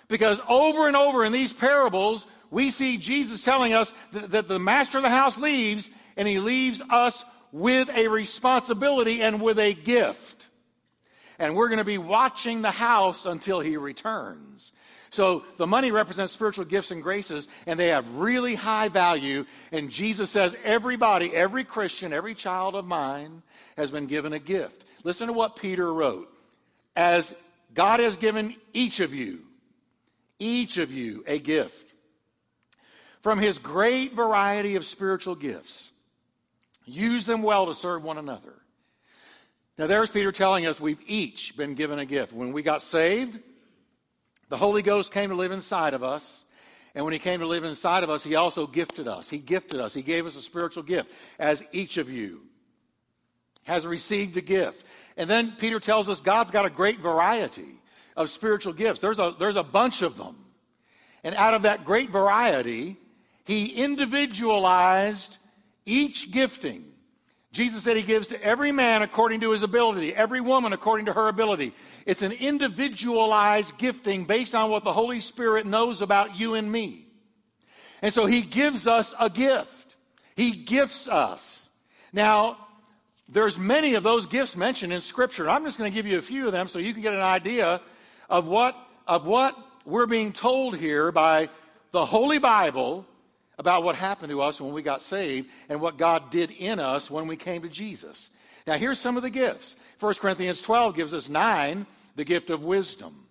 Because 0.09 0.41
over 0.49 0.87
and 0.87 0.97
over 0.97 1.23
in 1.23 1.31
these 1.31 1.53
parables, 1.53 2.25
we 2.51 2.71
see 2.71 2.97
Jesus 2.97 3.41
telling 3.41 3.73
us 3.73 3.93
that, 4.11 4.31
that, 4.31 4.47
the 4.47 4.59
master 4.59 4.97
of 4.97 5.03
the 5.03 5.09
house 5.09 5.37
leaves, 5.37 5.89
and 6.17 6.27
he 6.27 6.39
leaves 6.39 6.81
us 6.89 7.23
with 7.51 7.89
a 7.95 8.07
responsibility 8.09 9.21
and 9.21 9.41
with 9.41 9.57
a 9.59 9.73
gift. 9.73 10.47
and 11.39 11.55
we're 11.55 11.69
going 11.69 11.79
to 11.79 11.85
be 11.85 11.97
watching 11.97 12.61
the 12.61 12.69
house 12.71 13.25
until 13.25 13.61
he 13.61 13.77
returns. 13.77 14.73
So 15.09 15.43
the 15.57 15.65
money 15.65 15.89
represents 15.89 16.33
spiritual 16.33 16.65
gifts 16.65 16.91
and 16.91 17.01
graces, 17.01 17.47
and 17.65 17.79
they 17.79 17.87
have 17.87 18.15
really 18.15 18.53
high 18.53 18.89
value. 18.89 19.45
And 19.71 19.89
Jesus 19.89 20.29
says, 20.29 20.55
everybody, 20.63 21.33
every 21.33 21.63
Christian, 21.63 22.13
every 22.13 22.35
child 22.35 22.75
of 22.75 22.85
mine 22.85 23.41
has 23.75 23.89
been 23.89 24.05
given 24.05 24.33
a 24.33 24.39
gift. 24.39 24.85
Listen 25.03 25.27
to 25.27 25.33
what 25.33 25.55
Peter 25.55 25.91
wrote. 25.91 26.31
As 26.95 27.33
God 27.73 28.01
has 28.01 28.17
given 28.17 28.55
each 28.73 28.99
of 28.99 29.13
you, 29.13 29.39
each 30.39 30.77
of 30.77 30.91
you, 30.91 31.23
a 31.27 31.37
gift 31.37 31.93
from 33.21 33.39
his 33.39 33.59
great 33.59 34.13
variety 34.13 34.75
of 34.75 34.85
spiritual 34.85 35.35
gifts. 35.35 35.91
Use 36.85 37.25
them 37.25 37.43
well 37.43 37.65
to 37.67 37.73
serve 37.73 38.03
one 38.03 38.17
another. 38.17 38.53
Now, 39.77 39.87
there's 39.87 40.09
Peter 40.09 40.31
telling 40.31 40.65
us 40.65 40.81
we've 40.81 41.01
each 41.07 41.55
been 41.55 41.75
given 41.75 41.99
a 41.99 42.05
gift. 42.05 42.33
When 42.33 42.51
we 42.51 42.63
got 42.63 42.81
saved, 42.81 43.39
the 44.49 44.57
Holy 44.57 44.81
Ghost 44.81 45.13
came 45.13 45.29
to 45.29 45.35
live 45.35 45.51
inside 45.51 45.93
of 45.93 46.03
us. 46.03 46.43
And 46.95 47.05
when 47.05 47.13
he 47.13 47.19
came 47.19 47.39
to 47.39 47.45
live 47.45 47.63
inside 47.63 48.03
of 48.03 48.09
us, 48.09 48.23
he 48.23 48.35
also 48.35 48.65
gifted 48.65 49.07
us. 49.07 49.29
He 49.29 49.37
gifted 49.37 49.79
us. 49.79 49.93
He 49.93 50.01
gave 50.01 50.25
us 50.25 50.35
a 50.35 50.41
spiritual 50.41 50.83
gift, 50.83 51.11
as 51.37 51.63
each 51.71 51.97
of 51.97 52.09
you 52.09 52.41
has 53.63 53.85
received 53.85 54.35
a 54.35 54.41
gift. 54.41 54.85
And 55.15 55.29
then 55.29 55.53
Peter 55.57 55.79
tells 55.79 56.09
us 56.09 56.19
God's 56.19 56.51
got 56.51 56.65
a 56.65 56.69
great 56.69 56.99
variety 56.99 57.79
of 58.19 58.29
spiritual 58.29 58.73
gifts. 58.73 58.99
There's 58.99 59.17
a, 59.17 59.33
there's 59.39 59.55
a 59.55 59.63
bunch 59.63 60.03
of 60.03 60.17
them. 60.17 60.35
And 61.23 61.33
out 61.35 61.53
of 61.53 61.63
that 61.63 61.85
great 61.85 62.11
variety, 62.11 62.97
he 63.45 63.73
individualized 63.73 65.37
each 65.85 66.29
gifting. 66.29 66.85
Jesus 67.51 67.83
said 67.83 67.97
he 67.97 68.03
gives 68.03 68.27
to 68.27 68.43
every 68.43 68.71
man 68.71 69.01
according 69.01 69.39
to 69.39 69.51
his 69.51 69.63
ability, 69.63 70.13
every 70.13 70.41
woman 70.41 70.73
according 70.73 71.07
to 71.07 71.13
her 71.13 71.29
ability. 71.29 71.73
It's 72.05 72.21
an 72.21 72.33
individualized 72.33 73.77
gifting 73.77 74.25
based 74.25 74.53
on 74.53 74.69
what 74.69 74.83
the 74.83 74.93
Holy 74.93 75.21
Spirit 75.21 75.65
knows 75.65 76.01
about 76.01 76.37
you 76.37 76.53
and 76.55 76.71
me. 76.71 77.07
And 78.01 78.13
so 78.13 78.25
he 78.25 78.41
gives 78.41 78.85
us 78.85 79.15
a 79.19 79.29
gift. 79.29 79.95
He 80.35 80.51
gifts 80.51 81.07
us. 81.07 81.69
Now, 82.13 82.57
there's 83.29 83.57
many 83.57 83.95
of 83.95 84.03
those 84.03 84.25
gifts 84.25 84.55
mentioned 84.55 84.91
in 84.93 85.01
Scripture. 85.01 85.49
I'm 85.49 85.63
just 85.63 85.77
going 85.77 85.91
to 85.91 85.95
give 85.95 86.05
you 86.05 86.17
a 86.17 86.21
few 86.21 86.47
of 86.47 86.51
them 86.51 86.67
so 86.67 86.79
you 86.79 86.93
can 86.93 87.01
get 87.01 87.13
an 87.13 87.21
idea 87.21 87.81
of 88.29 88.47
what, 88.47 88.75
of 89.07 89.25
what 89.25 89.57
we're 89.85 90.05
being 90.05 90.31
told 90.33 90.77
here 90.77 91.11
by 91.11 91.49
the 91.91 92.05
Holy 92.05 92.37
Bible 92.37 93.05
about 93.57 93.83
what 93.83 93.95
happened 93.95 94.31
to 94.31 94.41
us 94.41 94.61
when 94.61 94.73
we 94.73 94.81
got 94.81 95.01
saved 95.01 95.49
and 95.67 95.81
what 95.81 95.97
God 95.97 96.29
did 96.29 96.51
in 96.51 96.79
us 96.79 97.11
when 97.11 97.27
we 97.27 97.35
came 97.35 97.63
to 97.63 97.69
Jesus. 97.69 98.29
Now, 98.67 98.75
here's 98.75 98.99
some 98.99 99.17
of 99.17 99.23
the 99.23 99.29
gifts. 99.29 99.75
1 99.99 100.13
Corinthians 100.15 100.61
12 100.61 100.95
gives 100.95 101.13
us 101.13 101.27
nine 101.27 101.85
the 102.15 102.23
gift 102.23 102.49
of 102.49 102.63
wisdom, 102.63 103.25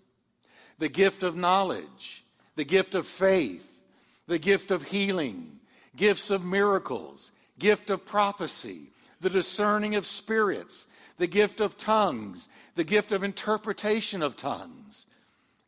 the 0.79 0.89
gift 0.89 1.23
of 1.23 1.37
knowledge, 1.37 2.25
the 2.57 2.65
gift 2.65 2.95
of 2.95 3.07
faith, 3.07 3.83
the 4.27 4.39
gift 4.39 4.71
of 4.71 4.83
healing, 4.83 5.61
gifts 5.97 6.31
of 6.31 6.45
miracles, 6.45 7.31
gift 7.59 7.89
of 7.91 8.05
prophecy, 8.05 8.91
the 9.21 9.31
discerning 9.31 9.95
of 9.95 10.07
spirits, 10.07 10.87
the 11.19 11.27
gift 11.27 11.61
of 11.61 11.77
tongues, 11.77 12.49
the 12.75 12.85
gift 12.85 13.13
of 13.13 13.23
interpretation 13.23 14.23
of 14.23 14.37
tongues. 14.37 15.07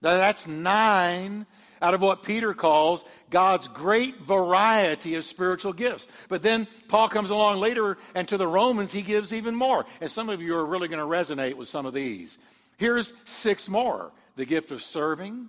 Now, 0.02 0.16
that's 0.16 0.46
nine 0.46 1.46
out 1.82 1.94
of 1.94 2.02
what 2.02 2.22
Peter 2.22 2.54
calls 2.54 3.04
God's 3.30 3.68
great 3.68 4.20
variety 4.20 5.14
of 5.14 5.24
spiritual 5.24 5.72
gifts. 5.72 6.08
But 6.28 6.42
then 6.42 6.66
Paul 6.88 7.08
comes 7.08 7.30
along 7.30 7.58
later, 7.58 7.98
and 8.14 8.26
to 8.28 8.36
the 8.36 8.46
Romans, 8.46 8.92
he 8.92 9.02
gives 9.02 9.32
even 9.32 9.54
more. 9.54 9.86
And 10.00 10.10
some 10.10 10.28
of 10.28 10.42
you 10.42 10.56
are 10.56 10.64
really 10.64 10.88
going 10.88 11.00
to 11.00 11.06
resonate 11.06 11.54
with 11.54 11.68
some 11.68 11.86
of 11.86 11.94
these. 11.94 12.38
Here's 12.76 13.12
six 13.24 13.68
more 13.68 14.12
the 14.36 14.46
gift 14.46 14.70
of 14.70 14.82
serving, 14.82 15.48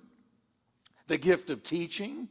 the 1.07 1.17
gift 1.17 1.49
of 1.49 1.63
teaching, 1.63 2.27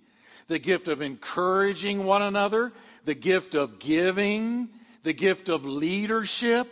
the 0.49 0.59
gift 0.59 0.89
of 0.89 1.01
encouraging 1.01 2.05
one 2.05 2.23
another, 2.23 2.73
the 3.05 3.15
gift 3.15 3.55
of 3.55 3.79
giving, 3.79 4.69
the 5.03 5.13
gift 5.13 5.49
of 5.49 5.65
leadership, 5.65 6.69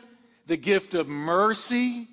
the 0.49 0.57
gift 0.57 0.95
of 0.95 1.07
mercy. 1.07 2.09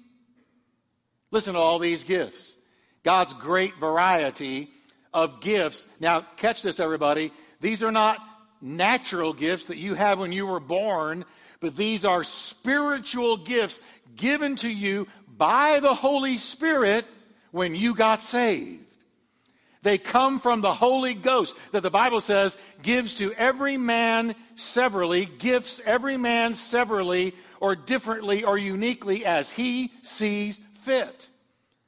Listen 1.31 1.53
to 1.55 1.59
all 1.59 1.79
these 1.79 2.03
gifts. 2.03 2.55
God's 3.01 3.33
great 3.33 3.75
variety 3.77 4.69
of 5.13 5.39
gifts. 5.39 5.87
Now, 5.99 6.21
catch 6.37 6.61
this, 6.61 6.79
everybody. 6.79 7.31
These 7.61 7.81
are 7.81 7.93
not 7.93 8.19
natural 8.61 9.31
gifts 9.33 9.65
that 9.65 9.77
you 9.77 9.93
have 9.95 10.19
when 10.19 10.33
you 10.33 10.45
were 10.45 10.59
born, 10.59 11.23
but 11.61 11.77
these 11.77 12.03
are 12.03 12.23
spiritual 12.23 13.37
gifts 13.37 13.79
given 14.15 14.57
to 14.57 14.69
you 14.69 15.07
by 15.37 15.79
the 15.79 15.93
Holy 15.93 16.37
Spirit 16.37 17.05
when 17.51 17.73
you 17.73 17.95
got 17.95 18.21
saved. 18.21 18.81
They 19.81 19.97
come 19.97 20.39
from 20.39 20.61
the 20.61 20.73
Holy 20.73 21.13
Ghost 21.13 21.55
that 21.71 21.83
the 21.83 21.91
Bible 21.91 22.19
says 22.19 22.57
gives 22.81 23.15
to 23.19 23.31
every 23.33 23.77
man 23.77 24.35
severally, 24.55 25.25
gifts 25.25 25.79
every 25.85 26.17
man 26.17 26.55
severally 26.55 27.33
or 27.59 27.75
differently 27.75 28.43
or 28.43 28.57
uniquely 28.57 29.25
as 29.25 29.49
he 29.49 29.91
sees 30.01 30.59
fit. 30.81 31.29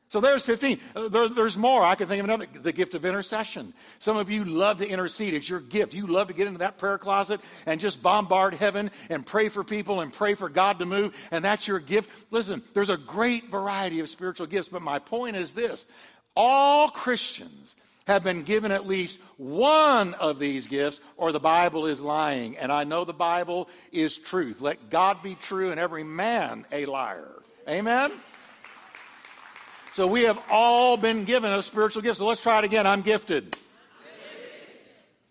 So 0.10 0.22
there's 0.22 0.44
15. 0.44 0.80
Uh, 0.96 1.10
there, 1.10 1.28
there's 1.28 1.58
more. 1.58 1.84
I 1.84 1.96
can 1.96 2.08
think 2.08 2.20
of 2.20 2.26
another. 2.26 2.48
The 2.54 2.72
gift 2.72 2.96
of 2.96 3.04
intercession. 3.04 3.74
Some 4.00 4.16
of 4.16 4.30
you 4.30 4.46
love 4.46 4.78
to 4.78 4.88
intercede. 4.88 5.34
It's 5.34 5.50
your 5.50 5.60
gift. 5.60 5.94
You 5.94 6.08
love 6.08 6.30
to 6.30 6.34
get 6.34 6.48
into 6.48 6.60
that 6.60 6.78
prayer 6.78 6.98
closet 6.98 7.42
and 7.66 7.82
just 7.82 8.02
bombard 8.02 8.54
heaven 8.54 8.90
and 9.10 9.26
pray 9.26 9.50
for 9.50 9.66
people 9.66 10.00
and 10.00 10.14
pray 10.14 10.36
for 10.36 10.48
God 10.48 10.80
to 10.80 10.86
move. 10.86 11.14
And 11.30 11.44
that's 11.44 11.68
your 11.68 11.80
gift. 11.80 12.10
Listen, 12.32 12.64
there's 12.74 12.90
a 12.90 12.98
great 12.98 13.50
variety 13.50 14.00
of 14.00 14.08
spiritual 14.08 14.48
gifts. 14.48 14.70
But 14.70 14.82
my 14.82 15.00
point 15.00 15.36
is 15.36 15.52
this 15.52 15.88
all 16.38 16.90
Christians 16.90 17.76
have 18.08 18.24
been 18.24 18.44
given 18.44 18.72
at 18.72 18.88
least 18.88 19.20
one 19.36 20.14
of 20.16 20.40
these 20.40 20.68
gifts, 20.68 21.02
or 21.18 21.32
the 21.32 21.40
Bible 21.40 21.86
is 21.86 22.02
lying. 22.02 22.58
And 22.58 22.72
I 22.72 22.86
know 22.86 23.04
the 23.04 23.14
Bible 23.14 23.70
is 23.92 24.18
truth. 24.18 24.62
Let 24.62 24.90
God 24.90 25.22
be 25.22 25.36
true 25.36 25.72
and 25.72 25.80
every 25.80 26.04
man 26.04 26.66
a 26.72 26.86
liar. 26.86 27.44
Amen? 27.70 28.12
So 29.92 30.08
we 30.08 30.24
have 30.24 30.42
all 30.50 30.96
been 30.96 31.26
given 31.26 31.52
a 31.52 31.62
spiritual 31.62 32.02
gift. 32.02 32.18
So 32.18 32.26
let's 32.26 32.42
try 32.42 32.60
it 32.60 32.66
again. 32.66 32.88
I'm 32.88 33.02
gifted. 33.02 33.58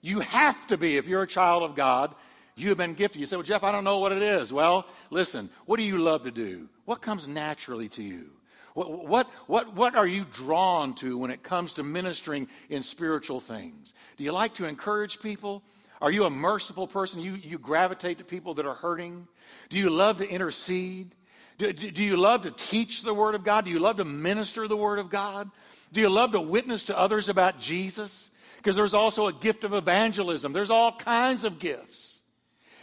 You 0.02 0.20
have 0.20 0.66
to 0.68 0.76
be 0.76 0.98
if 0.98 1.08
you're 1.08 1.22
a 1.22 1.26
child 1.26 1.62
of 1.62 1.74
God. 1.74 2.14
You 2.56 2.68
have 2.68 2.78
been 2.78 2.94
gifted. 2.94 3.20
You 3.20 3.26
say, 3.26 3.36
Well, 3.36 3.42
Jeff, 3.42 3.64
I 3.64 3.72
don't 3.72 3.84
know 3.84 3.98
what 3.98 4.12
it 4.12 4.22
is. 4.22 4.52
Well, 4.52 4.86
listen, 5.10 5.50
what 5.64 5.78
do 5.78 5.82
you 5.82 5.98
love 5.98 6.24
to 6.24 6.30
do? 6.30 6.68
What 6.84 7.00
comes 7.00 7.26
naturally 7.26 7.88
to 7.90 8.02
you? 8.02 8.35
What, 8.76 9.08
what, 9.08 9.30
what, 9.46 9.74
what 9.74 9.96
are 9.96 10.06
you 10.06 10.26
drawn 10.30 10.92
to 10.96 11.16
when 11.16 11.30
it 11.30 11.42
comes 11.42 11.72
to 11.74 11.82
ministering 11.82 12.46
in 12.68 12.82
spiritual 12.82 13.40
things? 13.40 13.94
Do 14.18 14.24
you 14.24 14.32
like 14.32 14.52
to 14.54 14.66
encourage 14.66 15.18
people? 15.18 15.62
Are 16.02 16.10
you 16.10 16.26
a 16.26 16.30
merciful 16.30 16.86
person? 16.86 17.22
You, 17.22 17.36
you 17.36 17.58
gravitate 17.58 18.18
to 18.18 18.24
people 18.24 18.52
that 18.54 18.66
are 18.66 18.74
hurting? 18.74 19.28
Do 19.70 19.78
you 19.78 19.88
love 19.88 20.18
to 20.18 20.28
intercede? 20.28 21.14
Do, 21.56 21.72
do, 21.72 22.04
you 22.04 22.18
love 22.18 22.42
to 22.42 22.50
teach 22.50 23.00
the 23.00 23.14
Word 23.14 23.34
of 23.34 23.44
God? 23.44 23.64
Do 23.64 23.70
you 23.70 23.78
love 23.78 23.96
to 23.96 24.04
minister 24.04 24.68
the 24.68 24.76
Word 24.76 24.98
of 24.98 25.08
God? 25.08 25.50
Do 25.90 26.02
you 26.02 26.10
love 26.10 26.32
to 26.32 26.40
witness 26.42 26.84
to 26.84 26.98
others 26.98 27.30
about 27.30 27.58
Jesus? 27.58 28.30
Because 28.58 28.76
there's 28.76 28.92
also 28.92 29.26
a 29.26 29.32
gift 29.32 29.64
of 29.64 29.72
evangelism. 29.72 30.52
There's 30.52 30.68
all 30.68 30.92
kinds 30.92 31.44
of 31.44 31.58
gifts. 31.58 32.15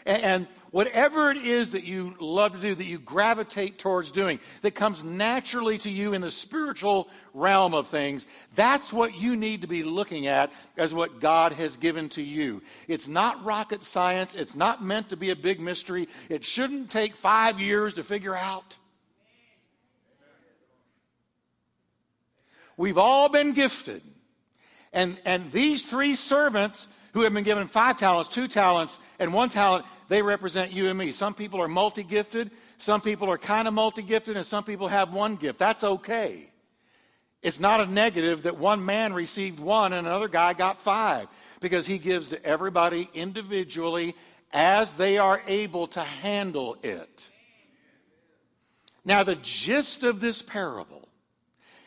And, 0.05 0.47
whatever 0.71 1.29
it 1.29 1.37
is 1.37 1.71
that 1.71 1.83
you 1.83 2.15
love 2.19 2.53
to 2.53 2.59
do, 2.59 2.73
that 2.73 2.85
you 2.85 2.97
gravitate 2.97 3.77
towards 3.77 4.11
doing, 4.11 4.39
that 4.63 4.73
comes 4.73 5.03
naturally 5.03 5.77
to 5.77 5.89
you 5.89 6.13
in 6.13 6.21
the 6.21 6.31
spiritual 6.31 7.07
realm 7.35 7.75
of 7.75 7.87
things, 7.87 8.25
that's 8.55 8.91
what 8.91 9.13
you 9.13 9.35
need 9.35 9.61
to 9.61 9.67
be 9.67 9.83
looking 9.83 10.25
at 10.25 10.51
as 10.75 10.91
what 10.91 11.19
God 11.19 11.53
has 11.53 11.77
given 11.77 12.09
to 12.09 12.23
you. 12.23 12.63
It's 12.87 13.07
not 13.07 13.45
rocket 13.45 13.83
science. 13.83 14.33
It's 14.33 14.55
not 14.55 14.83
meant 14.83 15.09
to 15.09 15.15
be 15.15 15.29
a 15.29 15.35
big 15.35 15.59
mystery. 15.59 16.09
It 16.27 16.43
shouldn't 16.43 16.89
take 16.89 17.13
five 17.15 17.59
years 17.59 17.93
to 17.93 18.03
figure 18.03 18.35
out. 18.35 18.75
We've 22.77 22.97
all 22.97 23.29
been 23.29 23.53
gifted. 23.53 24.01
And, 24.91 25.17
and 25.23 25.51
these 25.51 25.85
three 25.85 26.15
servants 26.15 26.87
who 27.13 27.21
have 27.21 27.33
been 27.33 27.43
given 27.43 27.67
five 27.67 27.97
talents, 27.97 28.29
two 28.29 28.47
talents, 28.47 28.99
and 29.19 29.33
one 29.33 29.49
talent, 29.49 29.85
they 30.09 30.21
represent 30.21 30.71
you 30.71 30.89
and 30.89 30.97
me. 30.97 31.11
Some 31.11 31.33
people 31.33 31.61
are 31.61 31.67
multi 31.67 32.03
gifted, 32.03 32.51
some 32.77 33.01
people 33.01 33.31
are 33.31 33.37
kind 33.37 33.67
of 33.67 33.73
multi 33.73 34.01
gifted, 34.01 34.35
and 34.35 34.45
some 34.45 34.63
people 34.63 34.87
have 34.87 35.13
one 35.13 35.35
gift. 35.35 35.59
That's 35.59 35.83
okay. 35.83 36.49
It's 37.41 37.59
not 37.59 37.81
a 37.81 37.85
negative 37.85 38.43
that 38.43 38.57
one 38.57 38.85
man 38.85 39.13
received 39.13 39.59
one 39.59 39.91
and 39.93 40.07
another 40.07 40.29
guy 40.29 40.53
got 40.53 40.81
five 40.81 41.27
because 41.59 41.85
he 41.85 41.97
gives 41.97 42.29
to 42.29 42.43
everybody 42.43 43.09
individually 43.13 44.15
as 44.53 44.93
they 44.93 45.17
are 45.17 45.41
able 45.47 45.87
to 45.87 46.01
handle 46.01 46.77
it. 46.83 47.29
Now, 49.03 49.23
the 49.23 49.35
gist 49.35 50.03
of 50.03 50.21
this 50.21 50.41
parable 50.41 51.07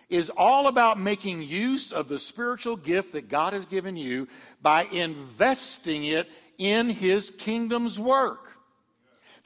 is 0.09 0.31
all 0.37 0.69
about 0.69 1.01
making 1.01 1.43
use 1.43 1.93
of 1.93 2.09
the 2.09 2.19
spiritual 2.19 2.77
gift 2.77 3.13
that 3.13 3.29
God 3.29 3.53
has 3.53 3.67
given 3.67 3.97
you 3.97 4.29
by 4.63 4.85
investing 4.93 6.05
it 6.05 6.29
in 6.59 6.89
his 6.89 7.31
kingdom's 7.31 7.99
work. 7.99 8.47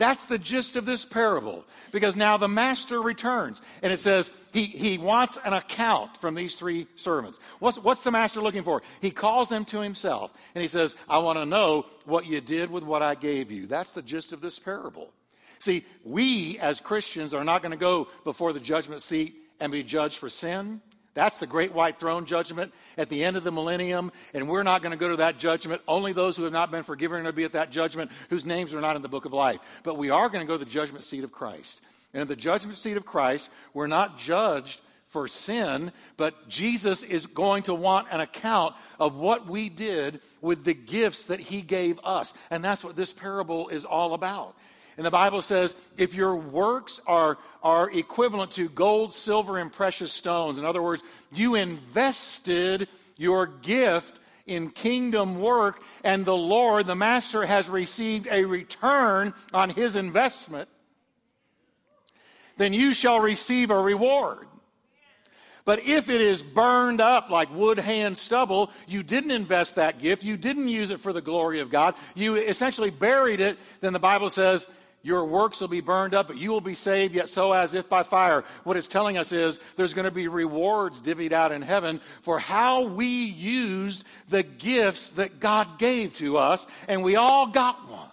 That's 0.01 0.25
the 0.25 0.39
gist 0.39 0.77
of 0.77 0.87
this 0.87 1.05
parable. 1.05 1.63
Because 1.93 2.17
now 2.17 2.39
the 2.39 2.49
master 2.49 3.03
returns. 3.03 3.61
And 3.83 3.93
it 3.93 4.01
says 4.01 4.31
he, 4.51 4.63
he 4.63 4.97
wants 4.97 5.37
an 5.45 5.53
account 5.53 6.19
from 6.19 6.35
these 6.35 6.55
three 6.55 6.87
servants. 6.95 7.39
What's, 7.59 7.79
what's 7.79 8.03
the 8.03 8.11
master 8.11 8.41
looking 8.41 8.63
for? 8.63 8.81
He 9.03 9.11
calls 9.11 9.51
them 9.51 9.67
to 9.67 9.81
himself. 9.81 10.33
And 10.55 10.63
he 10.63 10.69
says, 10.69 10.97
I 11.07 11.19
want 11.19 11.39
to 11.39 11.45
know 11.45 11.85
what 12.07 12.25
you 12.25 12.41
did 12.41 12.71
with 12.71 12.83
what 12.83 13.03
I 13.03 13.15
gave 13.15 13.51
you. 13.51 13.67
That's 13.67 13.93
the 13.93 14.01
gist 14.01 14.33
of 14.33 14.41
this 14.41 14.59
parable. 14.59 15.11
See, 15.59 15.85
we 16.03 16.59
as 16.61 16.81
Christians 16.81 17.35
are 17.35 17.45
not 17.45 17.61
going 17.61 17.73
to 17.73 17.77
go 17.77 18.09
before 18.25 18.55
the 18.55 18.61
judgment 18.61 19.03
seat 19.03 19.35
and 19.61 19.71
be 19.71 19.83
judged 19.83 20.19
for 20.19 20.29
sin. 20.29 20.81
That's 21.15 21.39
the 21.39 21.47
great 21.47 21.75
white 21.75 21.99
throne 21.99 22.25
judgment 22.25 22.73
at 22.97 23.09
the 23.09 23.25
end 23.25 23.37
of 23.37 23.43
the 23.43 23.51
millennium, 23.51 24.13
and 24.33 24.49
we're 24.49 24.63
not 24.63 24.81
going 24.81 24.93
to 24.93 24.99
go 24.99 25.09
to 25.09 25.17
that 25.17 25.39
judgment. 25.39 25.83
Only 25.89 26.13
those 26.13 26.37
who 26.37 26.45
have 26.45 26.53
not 26.53 26.71
been 26.71 26.85
forgiven 26.85 27.19
are 27.19 27.23
going 27.23 27.33
to 27.33 27.37
be 27.37 27.45
at 27.45 27.53
that 27.53 27.71
judgment, 27.71 28.11
whose 28.29 28.47
names 28.47 28.73
are 28.75 28.81
not 28.81 28.97
in 28.97 29.03
the 29.03 29.09
book 29.09 29.25
of 29.25 29.33
life. 29.33 29.59
But 29.83 29.99
we 29.99 30.11
are 30.11 30.29
going 30.29 30.41
to 30.41 30.47
go 30.47 30.57
to 30.57 30.65
the 30.65 30.71
judgment 30.71 31.05
seat 31.05 31.25
of 31.25 31.33
Christ. 31.33 31.81
And 32.15 32.23
at 32.23 32.29
the 32.29 32.37
judgment 32.37 32.79
seat 32.79 32.97
of 32.97 33.05
Christ, 33.05 33.51
we're 33.75 33.89
not 33.89 34.19
judged 34.19 34.81
for 35.09 35.27
sin, 35.27 35.91
but 36.17 36.49
Jesus 36.49 37.03
is 37.03 37.27
going 37.27 37.65
to 37.65 37.75
want 37.75 38.07
an 38.13 38.21
account 38.21 38.77
of 39.01 39.17
what 39.17 39.49
we 39.49 39.69
did 39.69 40.21
with 40.41 40.65
the 40.65 40.75
gifts 40.75 41.25
that 41.25 41.41
he 41.41 41.63
gave 41.63 41.99
us. 42.05 42.33
And 42.51 42.65
that's 42.65 42.85
what 42.85 42.95
this 42.95 43.13
parable 43.13 43.69
is 43.69 43.85
all 43.85 44.15
about. 44.15 44.55
And 45.01 45.07
the 45.07 45.11
Bible 45.11 45.41
says 45.41 45.77
if 45.97 46.15
your 46.15 46.37
works 46.37 47.01
are, 47.07 47.39
are 47.63 47.91
equivalent 47.91 48.51
to 48.51 48.69
gold, 48.69 49.15
silver, 49.15 49.57
and 49.57 49.73
precious 49.73 50.13
stones, 50.13 50.59
in 50.59 50.67
other 50.67 50.83
words, 50.83 51.03
you 51.33 51.55
invested 51.55 52.87
your 53.17 53.47
gift 53.47 54.21
in 54.45 54.69
kingdom 54.69 55.41
work, 55.41 55.83
and 56.05 56.27
the 56.27 56.37
Lord, 56.37 56.87
the 56.87 56.95
Master, 56.95 57.47
has 57.47 57.67
received 57.67 58.29
a 58.31 58.45
return 58.45 59.33
on 59.55 59.71
his 59.71 59.97
investment, 59.97 60.69
then 62.59 62.75
you 62.75 62.93
shall 62.93 63.21
receive 63.21 63.71
a 63.71 63.81
reward. 63.81 64.49
But 65.65 65.87
if 65.87 66.11
it 66.11 66.21
is 66.21 66.43
burned 66.43 67.01
up 67.01 67.31
like 67.31 67.51
wood, 67.55 67.79
hay, 67.79 68.03
and 68.03 68.19
stubble, 68.19 68.71
you 68.87 69.03
didn't 69.03 69.31
invest 69.31 69.77
that 69.77 69.99
gift, 69.99 70.25
you 70.25 70.37
didn't 70.37 70.69
use 70.69 70.91
it 70.91 71.01
for 71.01 71.15
the 71.15 71.23
glory 71.23 71.61
of 71.61 71.71
God, 71.71 71.95
you 72.15 72.37
essentially 72.37 72.91
buried 72.91 73.41
it, 73.41 73.57
then 73.81 73.95
the 73.95 73.99
Bible 73.99 74.29
says 74.29 74.67
your 75.03 75.25
works 75.25 75.61
will 75.61 75.69
be 75.69 75.81
burned 75.81 76.15
up, 76.15 76.27
but 76.29 76.37
you 76.37 76.51
will 76.51 76.61
be 76.61 76.75
saved, 76.75 77.15
yet 77.15 77.29
so 77.29 77.53
as 77.53 77.73
if 77.73 77.89
by 77.89 78.03
fire. 78.03 78.45
What 78.65 78.77
it's 78.77 78.87
telling 78.87 79.17
us 79.17 79.33
is 79.33 79.59
there's 79.77 79.95
going 79.95 80.05
to 80.05 80.11
be 80.11 80.29
rewards 80.29 81.01
divvied 81.01 81.33
out 81.33 81.53
in 81.53 81.63
heaven 81.63 82.01
for 82.23 82.39
how 82.39 82.85
we 82.85 83.07
used 83.07 84.05
the 84.29 84.43
gifts 84.43 85.11
that 85.11 85.41
God 85.41 85.79
gave 85.79 86.15
to 86.15 86.37
us, 86.37 86.67
and 86.87 87.03
we 87.03 87.17
all 87.17 87.47
got 87.47 87.89
one. 87.89 88.09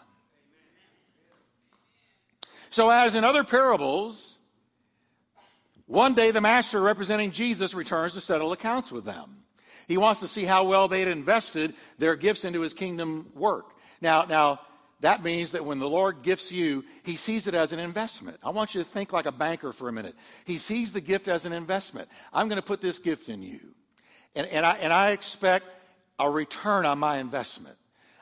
So, 2.70 2.89
as 2.89 3.15
in 3.15 3.24
other 3.24 3.44
parables, 3.44 4.38
one 5.88 6.13
day 6.13 6.32
the 6.32 6.41
master 6.41 6.79
representing 6.79 7.32
Jesus 7.32 7.74
returns 7.74 8.13
to 8.13 8.22
settle 8.22 8.51
accounts 8.53 8.91
with 8.91 9.03
them. 9.03 9.38
He 9.88 9.98
wants 9.98 10.20
to 10.20 10.27
see 10.27 10.44
how 10.44 10.65
well 10.65 10.88
they 10.88 11.00
had 11.00 11.10
invested 11.10 11.74
their 11.98 12.15
gifts 12.15 12.46
into 12.46 12.62
his 12.62 12.74
kingdom 12.74 13.32
work. 13.36 13.74
Now, 14.01 14.24
now, 14.24 14.60
that 15.01 15.24
means 15.24 15.51
that 15.51 15.63
when 15.63 15.80
the 15.80 15.89
Lord 15.89 16.24
gifts 16.24 16.51
you, 16.51 16.84
He 17.04 17.18
sees 17.18 17.48
it 17.48 17.54
as 17.54 17.72
an 17.74 17.80
investment. 17.80 18.38
I 18.44 18.50
want 18.50 18.74
you 18.74 18.82
to 18.82 18.88
think 18.88 19.13
like 19.13 19.25
a 19.25 19.32
banker 19.32 19.72
for 19.72 19.89
a 19.89 19.94
minute. 19.94 20.16
He 20.46 20.58
sees 20.58 20.92
the 20.92 21.01
gift 21.01 21.27
as 21.27 21.46
an 21.46 21.54
investment. 21.54 22.10
I'm 22.34 22.48
going 22.48 22.62
to 22.62 22.66
put 22.66 22.82
this 22.82 23.00
gift 23.00 23.30
in 23.30 23.44
you. 23.44 23.60
And, 24.36 24.48
and, 24.48 24.66
I, 24.66 24.74
and 24.77 24.92
I 24.92 25.12
expect 25.12 25.66
a 26.20 26.30
return 26.30 26.86
on 26.86 26.98
my 27.00 27.18
investment. 27.18 27.75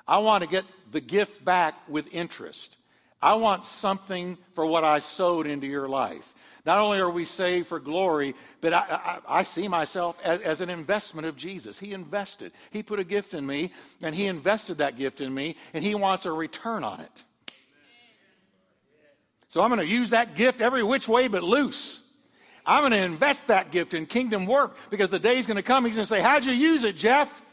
I 0.07 0.19
want 0.19 0.43
to 0.43 0.49
get 0.49 0.65
the 0.91 1.01
gift 1.01 1.43
back 1.43 1.75
with 1.87 2.13
interest. 2.13 2.77
I 3.21 3.35
want 3.35 3.63
something 3.63 4.37
for 4.53 4.65
what 4.65 4.83
I 4.83 4.99
sowed 4.99 5.47
into 5.47 5.67
your 5.67 5.87
life. 5.87 6.33
Not 6.65 6.79
only 6.79 6.99
are 6.99 7.09
we 7.09 7.25
saved 7.25 7.67
for 7.67 7.79
glory, 7.79 8.33
but 8.59 8.73
I, 8.73 8.79
I, 9.27 9.39
I 9.39 9.43
see 9.43 9.67
myself 9.67 10.17
as, 10.23 10.41
as, 10.41 10.61
an 10.61 10.71
investment 10.71 11.27
of 11.27 11.35
Jesus. 11.35 11.77
He 11.77 11.93
invested. 11.93 12.53
He 12.71 12.81
put 12.81 12.99
a 12.99 13.03
gift 13.03 13.35
in 13.35 13.45
me, 13.45 13.71
and 14.01 14.15
He 14.15 14.25
invested 14.25 14.79
that 14.79 14.97
gift 14.97 15.21
in 15.21 15.31
me, 15.31 15.57
and 15.73 15.83
He 15.83 15.93
wants 15.93 16.25
a 16.25 16.31
return 16.31 16.83
on 16.83 17.01
it. 17.01 17.23
So 19.49 19.61
I'm 19.61 19.69
going 19.69 19.79
to 19.79 19.85
use 19.87 20.09
that 20.09 20.35
gift 20.35 20.59
every 20.59 20.83
which 20.83 21.07
way 21.07 21.27
but 21.27 21.43
loose. 21.43 22.01
I'm 22.65 22.81
going 22.81 22.93
to 22.93 23.03
invest 23.03 23.47
that 23.47 23.69
gift 23.69 23.93
in 23.93 24.07
kingdom 24.07 24.47
work 24.47 24.75
because 24.89 25.11
the 25.11 25.19
day's 25.19 25.45
going 25.45 25.57
to 25.57 25.63
come. 25.63 25.85
He's 25.85 25.95
going 25.95 26.07
to 26.07 26.13
say, 26.13 26.21
How'd 26.21 26.45
you 26.45 26.51
use 26.51 26.83
it, 26.83 26.97
Jeff? 26.97 27.43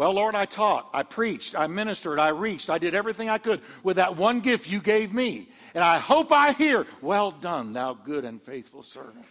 Well, 0.00 0.14
Lord, 0.14 0.34
I 0.34 0.46
taught, 0.46 0.88
I 0.94 1.02
preached, 1.02 1.54
I 1.54 1.66
ministered, 1.66 2.18
I 2.18 2.28
reached, 2.28 2.70
I 2.70 2.78
did 2.78 2.94
everything 2.94 3.28
I 3.28 3.36
could 3.36 3.60
with 3.82 3.96
that 3.96 4.16
one 4.16 4.40
gift 4.40 4.66
you 4.66 4.80
gave 4.80 5.12
me. 5.12 5.50
And 5.74 5.84
I 5.84 5.98
hope 5.98 6.32
I 6.32 6.52
hear, 6.52 6.86
Well 7.02 7.32
done, 7.32 7.74
thou 7.74 7.92
good 7.92 8.24
and 8.24 8.40
faithful 8.40 8.82
servant. 8.82 9.26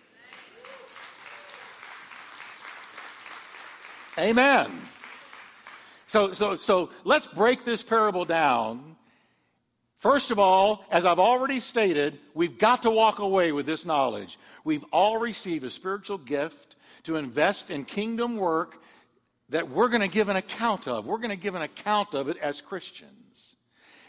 Amen. 4.19 4.69
So, 6.05 6.33
so, 6.33 6.57
so 6.57 6.91
let's 7.03 7.25
break 7.25 7.65
this 7.65 7.81
parable 7.81 8.25
down. 8.25 8.95
First 9.97 10.29
of 10.29 10.37
all, 10.37 10.85
as 10.91 11.03
I've 11.03 11.17
already 11.17 11.61
stated, 11.61 12.19
we've 12.35 12.59
got 12.59 12.83
to 12.83 12.91
walk 12.91 13.17
away 13.17 13.51
with 13.51 13.65
this 13.65 13.87
knowledge. 13.87 14.37
We've 14.63 14.85
all 14.93 15.17
received 15.17 15.63
a 15.63 15.69
spiritual 15.71 16.19
gift 16.19 16.75
to 17.05 17.15
invest 17.15 17.71
in 17.71 17.85
kingdom 17.85 18.37
work 18.37 18.78
that 19.49 19.69
we're 19.69 19.89
going 19.89 20.01
to 20.01 20.07
give 20.07 20.29
an 20.29 20.35
account 20.35 20.87
of. 20.87 21.05
We're 21.05 21.17
going 21.17 21.29
to 21.29 21.35
give 21.35 21.55
an 21.55 21.61
account 21.61 22.13
of 22.13 22.29
it 22.29 22.37
as 22.37 22.61
Christians. 22.61 23.55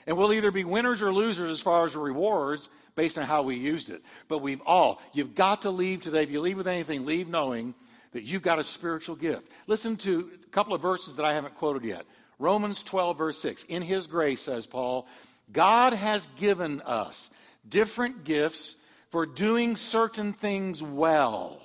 And 0.06 0.16
we'll 0.16 0.32
either 0.32 0.50
be 0.50 0.64
winners 0.64 1.02
or 1.02 1.12
losers 1.12 1.50
as 1.50 1.60
far 1.60 1.86
as 1.86 1.96
rewards 1.96 2.68
based 2.94 3.16
on 3.18 3.24
how 3.24 3.42
we 3.42 3.56
used 3.56 3.90
it. 3.90 4.02
But 4.28 4.38
we've 4.38 4.60
all, 4.66 5.00
you've 5.12 5.34
got 5.34 5.62
to 5.62 5.70
leave 5.70 6.00
today. 6.00 6.22
If 6.22 6.30
you 6.30 6.40
leave 6.40 6.56
with 6.56 6.68
anything, 6.68 7.06
leave 7.06 7.28
knowing 7.28 7.74
that 8.12 8.24
you've 8.24 8.42
got 8.42 8.58
a 8.58 8.64
spiritual 8.64 9.16
gift. 9.16 9.48
Listen 9.66 9.96
to 9.98 10.30
a 10.44 10.48
couple 10.50 10.74
of 10.74 10.82
verses 10.82 11.16
that 11.16 11.24
I 11.24 11.32
haven't 11.32 11.54
quoted 11.54 11.84
yet. 11.84 12.04
Romans 12.38 12.82
12, 12.82 13.18
verse 13.18 13.38
6. 13.38 13.64
In 13.64 13.82
his 13.82 14.06
grace, 14.06 14.42
says 14.42 14.66
Paul, 14.66 15.06
God 15.52 15.92
has 15.92 16.26
given 16.38 16.80
us 16.82 17.30
different 17.68 18.24
gifts 18.24 18.76
for 19.10 19.26
doing 19.26 19.76
certain 19.76 20.32
things 20.32 20.82
well. 20.82 21.60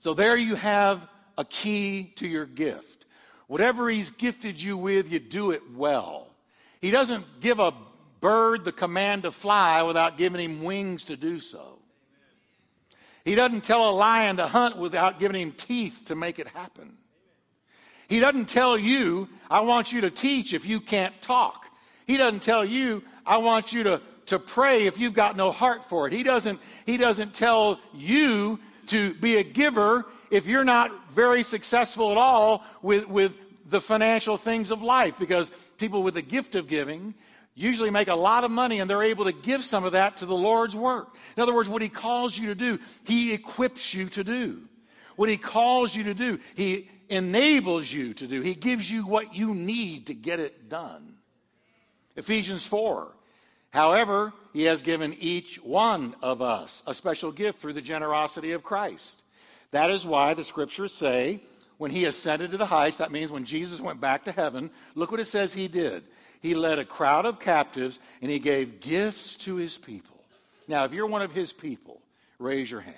So 0.00 0.14
there 0.14 0.36
you 0.36 0.54
have 0.54 1.06
a 1.36 1.44
key 1.44 2.12
to 2.16 2.26
your 2.26 2.46
gift. 2.46 3.06
Whatever 3.46 3.88
He's 3.88 4.10
gifted 4.10 4.60
you 4.60 4.76
with, 4.76 5.10
you 5.10 5.18
do 5.18 5.50
it 5.50 5.62
well. 5.74 6.28
He 6.80 6.90
doesn't 6.90 7.40
give 7.40 7.60
a 7.60 7.72
bird 8.20 8.64
the 8.64 8.72
command 8.72 9.22
to 9.24 9.30
fly 9.30 9.82
without 9.82 10.16
giving 10.16 10.40
him 10.40 10.62
wings 10.64 11.04
to 11.04 11.16
do 11.16 11.38
so. 11.38 11.78
He 13.24 13.34
doesn't 13.34 13.64
tell 13.64 13.90
a 13.90 13.92
lion 13.92 14.36
to 14.36 14.46
hunt 14.46 14.76
without 14.76 15.18
giving 15.18 15.40
him 15.40 15.52
teeth 15.52 16.04
to 16.06 16.14
make 16.14 16.38
it 16.38 16.48
happen. 16.48 16.96
He 18.08 18.20
doesn't 18.20 18.48
tell 18.48 18.78
you, 18.78 19.28
I 19.50 19.60
want 19.60 19.92
you 19.92 20.02
to 20.02 20.10
teach 20.10 20.52
if 20.52 20.66
you 20.66 20.80
can't 20.80 21.20
talk. 21.22 21.66
He 22.06 22.16
doesn't 22.16 22.42
tell 22.42 22.64
you, 22.64 23.02
I 23.24 23.38
want 23.38 23.72
you 23.72 23.82
to, 23.84 24.02
to 24.26 24.38
pray 24.38 24.86
if 24.86 24.98
you've 24.98 25.14
got 25.14 25.36
no 25.36 25.52
heart 25.52 25.84
for 25.88 26.06
it. 26.06 26.12
He 26.12 26.22
doesn't, 26.22 26.60
he 26.84 26.96
doesn't 26.96 27.34
tell 27.34 27.80
you 27.94 28.58
to 28.86 29.14
be 29.14 29.36
a 29.36 29.42
giver 29.42 30.04
if 30.30 30.46
you're 30.46 30.64
not 30.64 30.90
very 31.12 31.42
successful 31.42 32.10
at 32.10 32.16
all 32.16 32.64
with, 32.82 33.08
with 33.08 33.34
the 33.68 33.80
financial 33.80 34.36
things 34.36 34.70
of 34.70 34.82
life 34.82 35.14
because 35.18 35.50
people 35.78 36.02
with 36.02 36.14
the 36.14 36.22
gift 36.22 36.54
of 36.54 36.68
giving 36.68 37.14
usually 37.54 37.90
make 37.90 38.08
a 38.08 38.14
lot 38.14 38.44
of 38.44 38.50
money 38.50 38.80
and 38.80 38.90
they're 38.90 39.02
able 39.02 39.24
to 39.26 39.32
give 39.32 39.62
some 39.64 39.84
of 39.84 39.92
that 39.92 40.18
to 40.18 40.26
the 40.26 40.34
Lord's 40.34 40.74
work. 40.74 41.14
In 41.36 41.42
other 41.42 41.54
words, 41.54 41.68
what 41.68 41.82
He 41.82 41.88
calls 41.88 42.36
you 42.36 42.48
to 42.48 42.54
do, 42.54 42.78
He 43.04 43.32
equips 43.32 43.94
you 43.94 44.08
to 44.10 44.24
do. 44.24 44.62
What 45.16 45.28
He 45.28 45.36
calls 45.36 45.94
you 45.94 46.04
to 46.04 46.14
do, 46.14 46.38
He 46.54 46.90
enables 47.08 47.92
you 47.92 48.14
to 48.14 48.26
do. 48.26 48.40
He 48.40 48.54
gives 48.54 48.90
you 48.90 49.06
what 49.06 49.34
you 49.34 49.54
need 49.54 50.06
to 50.06 50.14
get 50.14 50.40
it 50.40 50.68
done. 50.68 51.14
Ephesians 52.16 52.66
4. 52.66 53.08
However, 53.70 54.32
He 54.52 54.64
has 54.64 54.82
given 54.82 55.16
each 55.20 55.56
one 55.56 56.16
of 56.22 56.42
us 56.42 56.82
a 56.86 56.94
special 56.94 57.30
gift 57.30 57.60
through 57.60 57.74
the 57.74 57.82
generosity 57.82 58.52
of 58.52 58.62
Christ. 58.62 59.22
That 59.74 59.90
is 59.90 60.06
why 60.06 60.34
the 60.34 60.44
scriptures 60.44 60.94
say 60.94 61.40
when 61.78 61.90
he 61.90 62.04
ascended 62.04 62.52
to 62.52 62.56
the 62.56 62.64
heights, 62.64 62.98
that 62.98 63.10
means 63.10 63.32
when 63.32 63.44
Jesus 63.44 63.80
went 63.80 64.00
back 64.00 64.26
to 64.26 64.32
heaven, 64.32 64.70
look 64.94 65.10
what 65.10 65.18
it 65.18 65.24
says 65.24 65.52
he 65.52 65.66
did. 65.66 66.04
He 66.40 66.54
led 66.54 66.78
a 66.78 66.84
crowd 66.84 67.26
of 67.26 67.40
captives 67.40 67.98
and 68.22 68.30
he 68.30 68.38
gave 68.38 68.78
gifts 68.78 69.36
to 69.38 69.56
his 69.56 69.76
people. 69.76 70.22
Now, 70.68 70.84
if 70.84 70.92
you're 70.92 71.08
one 71.08 71.22
of 71.22 71.32
his 71.32 71.52
people, 71.52 72.00
raise 72.38 72.70
your 72.70 72.82
hand. 72.82 72.94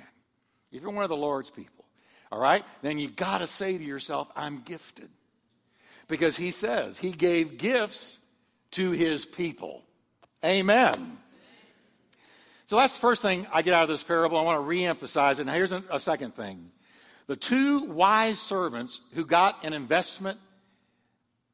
If 0.71 0.83
you're 0.83 0.91
one 0.91 1.03
of 1.03 1.09
the 1.09 1.17
Lord's 1.17 1.49
people, 1.49 1.87
all 2.31 2.39
right, 2.39 2.63
then 2.83 2.99
you 2.99 3.09
got 3.09 3.39
to 3.39 3.47
say 3.47 3.79
to 3.79 3.83
yourself, 3.83 4.31
I'm 4.37 4.61
gifted. 4.61 5.09
Because 6.09 6.37
he 6.37 6.51
says 6.51 6.99
he 6.99 7.11
gave 7.11 7.57
gifts 7.57 8.19
to 8.73 8.91
his 8.91 9.25
people. 9.25 9.83
Amen. 10.45 11.17
So 12.67 12.77
that's 12.77 12.95
the 12.95 13.01
first 13.01 13.23
thing 13.23 13.47
I 13.53 13.63
get 13.63 13.75
out 13.75 13.85
of 13.85 13.89
this 13.89 14.03
parable. 14.03 14.39
I 14.39 14.43
want 14.43 14.61
to 14.61 14.69
reemphasize 14.69 15.39
it. 15.39 15.47
Now, 15.47 15.53
here's 15.53 15.73
a 15.73 16.01
second 16.01 16.35
thing. 16.35 16.73
The 17.29 17.37
two 17.37 17.85
wise 17.85 18.41
servants 18.41 19.01
who 19.15 19.25
got 19.25 19.65
an 19.65 19.73
investment, 19.73 20.39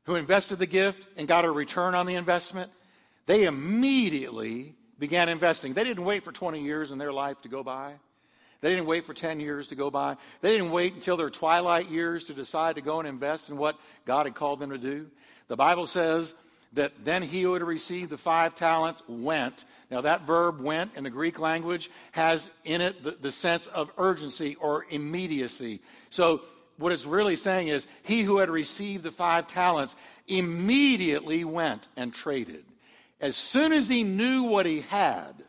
who 0.05 0.15
invested 0.15 0.59
the 0.59 0.67
gift 0.67 1.07
and 1.17 1.29
got 1.29 1.45
a 1.45 1.51
return 1.51 1.95
on 1.95 2.07
the 2.07 2.15
investment, 2.15 2.71
they 3.27 3.45
immediately 3.45 4.75
began 4.99 5.29
investing. 5.29 5.75
They 5.75 5.85
didn't 5.85 6.05
wait 6.05 6.25
for 6.25 6.33
20 6.33 6.63
years 6.63 6.91
in 6.93 6.99
their 6.99 7.13
life 7.13 7.43
to 7.43 7.49
go 7.49 7.63
by. 7.63 7.95
They 8.63 8.71
didn't 8.71 8.87
wait 8.87 9.05
for 9.05 9.13
10 9.13 9.41
years 9.41 9.69
to 9.69 9.75
go 9.75 9.91
by. 9.91 10.17
They 10.41 10.53
didn't 10.53 10.71
wait 10.71 10.95
until 10.95 11.17
their 11.17 11.31
twilight 11.31 11.91
years 11.91 12.25
to 12.25 12.35
decide 12.35 12.77
to 12.77 12.81
go 12.81 13.01
and 13.01 13.09
invest 13.09 13.51
in 13.51 13.57
what 13.57 13.77
God 14.07 14.27
had 14.27 14.35
called 14.35 14.61
them 14.61 14.71
to 14.71 14.79
do. 14.79 15.11
The 15.49 15.57
Bible 15.57 15.87
says 15.87 16.35
that 16.75 17.05
then 17.05 17.23
he 17.23 17.43
who 17.43 17.53
had 17.53 17.63
received 17.63 18.11
the 18.11 18.19
five 18.19 18.55
talents 18.55 19.03
went. 19.07 19.65
Now, 19.91 20.01
that 20.03 20.23
verb 20.23 20.61
went 20.61 20.93
in 20.97 21.05
the 21.05 21.11
Greek 21.11 21.39
language 21.39 21.91
has 22.13 22.49
in 22.65 22.81
it 22.81 23.03
the, 23.03 23.13
the 23.13 23.33
sense 23.33 23.67
of 23.67 23.91
urgency 23.99 24.57
or 24.57 24.87
immediacy. 24.91 25.81
So, 26.11 26.43
what 26.79 26.93
it's 26.93 27.05
really 27.05 27.37
saying 27.37 27.69
is 27.69 27.87
he 28.03 28.23
who 28.23 28.39
had 28.39 28.51
received 28.51 29.05
the 29.05 29.13
five 29.13 29.47
talents 29.47 29.95
immediately 30.27 31.45
went 31.45 31.87
and 31.97 32.13
traded. 32.13 32.65
As 33.21 33.37
soon 33.37 33.73
as 33.73 33.89
he 33.89 34.03
knew 34.03 34.45
what 34.45 34.67
he 34.67 34.81
had, 34.81 35.45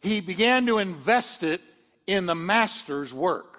he 0.00 0.20
began 0.20 0.66
to 0.66 0.78
invest 0.78 1.42
it 1.42 1.60
in 2.06 2.26
the 2.26 2.34
master's 2.34 3.12
work. 3.12 3.57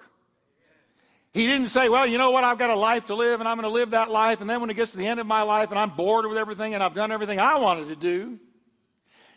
He 1.32 1.46
didn't 1.46 1.68
say, 1.68 1.88
well, 1.88 2.06
you 2.06 2.18
know 2.18 2.32
what, 2.32 2.42
I've 2.42 2.58
got 2.58 2.70
a 2.70 2.74
life 2.74 3.06
to 3.06 3.14
live 3.14 3.38
and 3.40 3.48
I'm 3.48 3.56
going 3.56 3.68
to 3.68 3.74
live 3.74 3.90
that 3.90 4.10
life. 4.10 4.40
And 4.40 4.50
then 4.50 4.60
when 4.60 4.68
it 4.68 4.74
gets 4.74 4.90
to 4.92 4.96
the 4.96 5.06
end 5.06 5.20
of 5.20 5.26
my 5.26 5.42
life 5.42 5.70
and 5.70 5.78
I'm 5.78 5.90
bored 5.90 6.26
with 6.26 6.36
everything 6.36 6.74
and 6.74 6.82
I've 6.82 6.94
done 6.94 7.12
everything 7.12 7.38
I 7.38 7.56
wanted 7.58 7.88
to 7.88 7.96
do, 7.96 8.38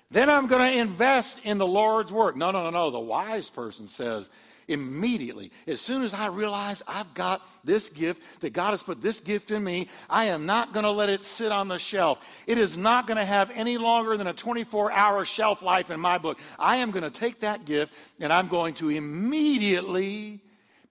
then 0.10 0.30
I'm 0.30 0.48
going 0.48 0.72
to 0.72 0.80
invest 0.80 1.40
in 1.44 1.60
the 1.60 1.68
Lord's 1.68 2.12
work. 2.12 2.36
No, 2.36 2.52
no, 2.52 2.64
no, 2.64 2.72
no. 2.72 2.90
The 2.90 3.00
wise 3.00 3.50
person 3.50 3.88
says, 3.88 4.30
immediately. 4.68 5.52
As 5.68 5.82
soon 5.82 6.04
as 6.04 6.14
I 6.14 6.28
realize 6.28 6.82
I've 6.88 7.14
got 7.14 7.48
this 7.64 7.90
gift, 7.90 8.42
that 8.42 8.54
God 8.54 8.72
has 8.72 8.84
put 8.84 9.02
this 9.02 9.20
gift 9.20 9.52
in 9.52 9.64
me, 9.64 9.88
I 10.10 10.26
am 10.26 10.46
not 10.46 10.74
going 10.74 10.84
to 10.86 10.92
let 10.92 11.10
it 11.10 11.24
sit 11.24 11.52
on 11.52 11.68
the 11.68 11.80
shelf. 11.80 12.26
It 12.48 12.58
is 12.58 12.78
not 12.78 13.08
going 13.08 13.18
to 13.18 13.26
have 13.26 13.52
any 13.54 13.78
longer 13.78 14.18
than 14.18 14.28
a 14.28 14.34
24 14.34 14.92
hour 14.92 15.26
shelf 15.26 15.62
life 15.62 15.92
in 15.92 16.00
my 16.00 16.18
book. 16.18 16.40
I 16.58 16.78
am 16.78 16.92
going 16.92 17.04
to 17.04 17.12
take 17.12 17.42
that 17.42 17.66
gift 17.66 17.94
and 18.20 18.32
I'm 18.32 18.48
going 18.48 18.74
to 18.76 18.90
immediately 18.90 20.42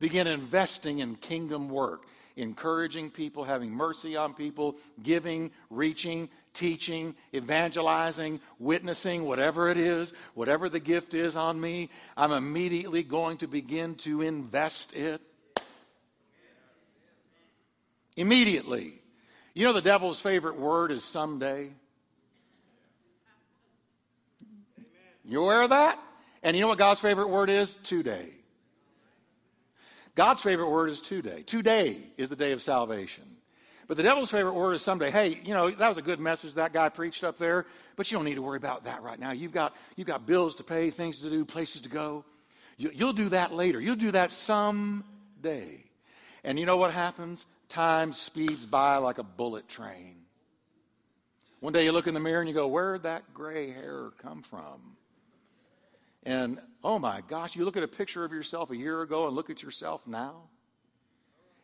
begin 0.02 0.26
investing 0.26 0.98
in 0.98 1.14
kingdom 1.14 1.68
work 1.68 2.06
encouraging 2.34 3.08
people, 3.08 3.44
having 3.44 3.70
mercy 3.70 4.16
on 4.16 4.34
people, 4.34 4.74
giving, 5.02 5.50
reaching, 5.70 6.28
teaching, 6.54 7.14
evangelizing, 7.32 8.40
witnessing, 8.58 9.22
whatever 9.22 9.68
it 9.68 9.76
is, 9.76 10.12
whatever 10.34 10.68
the 10.68 10.80
gift 10.80 11.14
is 11.14 11.36
on 11.36 11.60
me, 11.60 11.88
I'm 12.16 12.32
immediately 12.32 13.02
going 13.02 13.36
to 13.38 13.46
begin 13.46 13.94
to 13.96 14.22
invest 14.22 14.96
it. 14.96 15.20
Immediately. 18.16 18.94
You 19.54 19.66
know, 19.66 19.72
the 19.72 19.82
devil's 19.82 20.18
favorite 20.18 20.58
word 20.58 20.90
is 20.90 21.04
someday. 21.04 21.70
You 25.24 25.42
aware 25.42 25.62
of 25.62 25.70
that? 25.70 25.98
And 26.42 26.56
you 26.56 26.62
know 26.62 26.68
what 26.68 26.78
God's 26.78 27.00
favorite 27.00 27.28
word 27.28 27.50
is? 27.50 27.74
Today. 27.84 28.41
God's 30.14 30.42
favorite 30.42 30.68
word 30.68 30.90
is 30.90 31.00
today. 31.00 31.42
Today 31.42 31.96
is 32.16 32.28
the 32.28 32.36
day 32.36 32.52
of 32.52 32.60
salvation. 32.60 33.24
But 33.88 33.96
the 33.96 34.02
devil's 34.02 34.30
favorite 34.30 34.54
word 34.54 34.74
is 34.74 34.82
someday. 34.82 35.10
Hey, 35.10 35.40
you 35.44 35.54
know, 35.54 35.70
that 35.70 35.88
was 35.88 35.98
a 35.98 36.02
good 36.02 36.20
message 36.20 36.54
that 36.54 36.72
guy 36.72 36.88
preached 36.88 37.24
up 37.24 37.38
there, 37.38 37.66
but 37.96 38.10
you 38.10 38.16
don't 38.16 38.24
need 38.24 38.36
to 38.36 38.42
worry 38.42 38.56
about 38.56 38.84
that 38.84 39.02
right 39.02 39.18
now. 39.18 39.32
You've 39.32 39.52
got, 39.52 39.74
you've 39.96 40.06
got 40.06 40.26
bills 40.26 40.56
to 40.56 40.64
pay, 40.64 40.90
things 40.90 41.20
to 41.20 41.30
do, 41.30 41.44
places 41.44 41.82
to 41.82 41.88
go. 41.88 42.24
You, 42.76 42.90
you'll 42.94 43.12
do 43.12 43.30
that 43.30 43.52
later. 43.52 43.80
You'll 43.80 43.96
do 43.96 44.10
that 44.12 44.30
someday. 44.30 45.84
And 46.44 46.58
you 46.58 46.66
know 46.66 46.76
what 46.76 46.92
happens? 46.92 47.44
Time 47.68 48.12
speeds 48.12 48.66
by 48.66 48.96
like 48.96 49.18
a 49.18 49.22
bullet 49.22 49.68
train. 49.68 50.16
One 51.60 51.72
day 51.72 51.84
you 51.84 51.92
look 51.92 52.06
in 52.06 52.14
the 52.14 52.20
mirror 52.20 52.40
and 52.40 52.48
you 52.48 52.54
go, 52.54 52.66
Where'd 52.66 53.04
that 53.04 53.32
gray 53.32 53.70
hair 53.70 54.10
come 54.18 54.42
from? 54.42 54.96
And 56.24 56.60
oh 56.84 56.98
my 56.98 57.22
gosh, 57.28 57.56
you 57.56 57.64
look 57.64 57.76
at 57.76 57.82
a 57.82 57.88
picture 57.88 58.24
of 58.24 58.32
yourself 58.32 58.70
a 58.70 58.76
year 58.76 59.02
ago 59.02 59.26
and 59.26 59.34
look 59.34 59.50
at 59.50 59.62
yourself 59.62 60.06
now. 60.06 60.44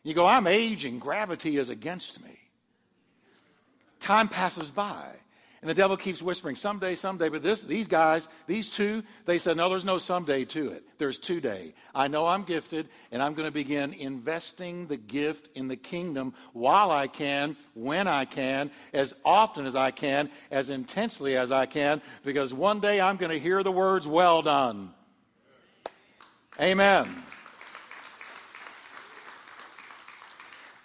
You 0.03 0.13
go, 0.13 0.25
I'm 0.25 0.47
aging. 0.47 0.99
Gravity 0.99 1.57
is 1.57 1.69
against 1.69 2.23
me. 2.23 2.37
Time 3.99 4.27
passes 4.27 4.69
by. 4.69 5.15
And 5.61 5.69
the 5.69 5.73
devil 5.73 5.97
keeps 5.97 6.21
whispering, 6.21 6.55
someday, 6.55 6.95
someday. 6.95 7.27
But 7.27 7.43
this, 7.43 7.61
these 7.61 7.87
guys, 7.87 8.29
these 8.47 8.69
two, 8.69 9.03
they 9.25 9.37
said, 9.37 9.57
no, 9.57 9.67
there's 9.67 9.83
no 9.83 9.97
someday 9.97 10.45
to 10.45 10.69
it. 10.69 10.83
There's 10.97 11.17
today. 11.17 11.73
I 11.93 12.07
know 12.07 12.25
I'm 12.25 12.43
gifted, 12.43 12.87
and 13.11 13.21
I'm 13.21 13.33
going 13.33 13.47
to 13.47 13.51
begin 13.51 13.91
investing 13.91 14.87
the 14.87 14.95
gift 14.95 15.49
in 15.55 15.67
the 15.67 15.75
kingdom 15.75 16.33
while 16.53 16.91
I 16.91 17.07
can, 17.07 17.57
when 17.73 18.07
I 18.07 18.23
can, 18.23 18.71
as 18.93 19.13
often 19.25 19.65
as 19.65 19.75
I 19.75 19.91
can, 19.91 20.29
as 20.49 20.69
intensely 20.69 21.35
as 21.35 21.51
I 21.51 21.65
can, 21.65 22.01
because 22.23 22.53
one 22.53 22.79
day 22.79 23.01
I'm 23.01 23.17
going 23.17 23.31
to 23.31 23.39
hear 23.39 23.61
the 23.61 23.71
words, 23.71 24.07
well 24.07 24.41
done. 24.41 24.93
Amen. 26.61 27.07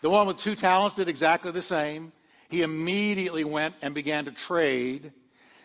The 0.01 0.11
one 0.11 0.27
with 0.27 0.39
two 0.39 0.57
talents 0.57 0.97
did 0.97 1.09
exactly 1.09 1.53
the 1.53 1.63
same. 1.63 2.13
He 2.55 2.63
immediately 2.63 3.43
went 3.43 3.75
and 3.83 3.97
began 3.97 4.27
to 4.27 4.31
trade. 4.31 5.11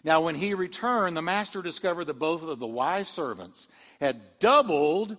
Now, 0.03 0.21
when 0.23 0.33
he 0.33 0.55
returned, 0.55 1.15
the 1.15 1.21
master 1.21 1.61
discovered 1.61 2.05
that 2.05 2.17
both 2.17 2.41
of 2.41 2.57
the 2.57 2.65
wise 2.65 3.07
servants 3.07 3.67
had 4.01 4.39
doubled 4.39 5.15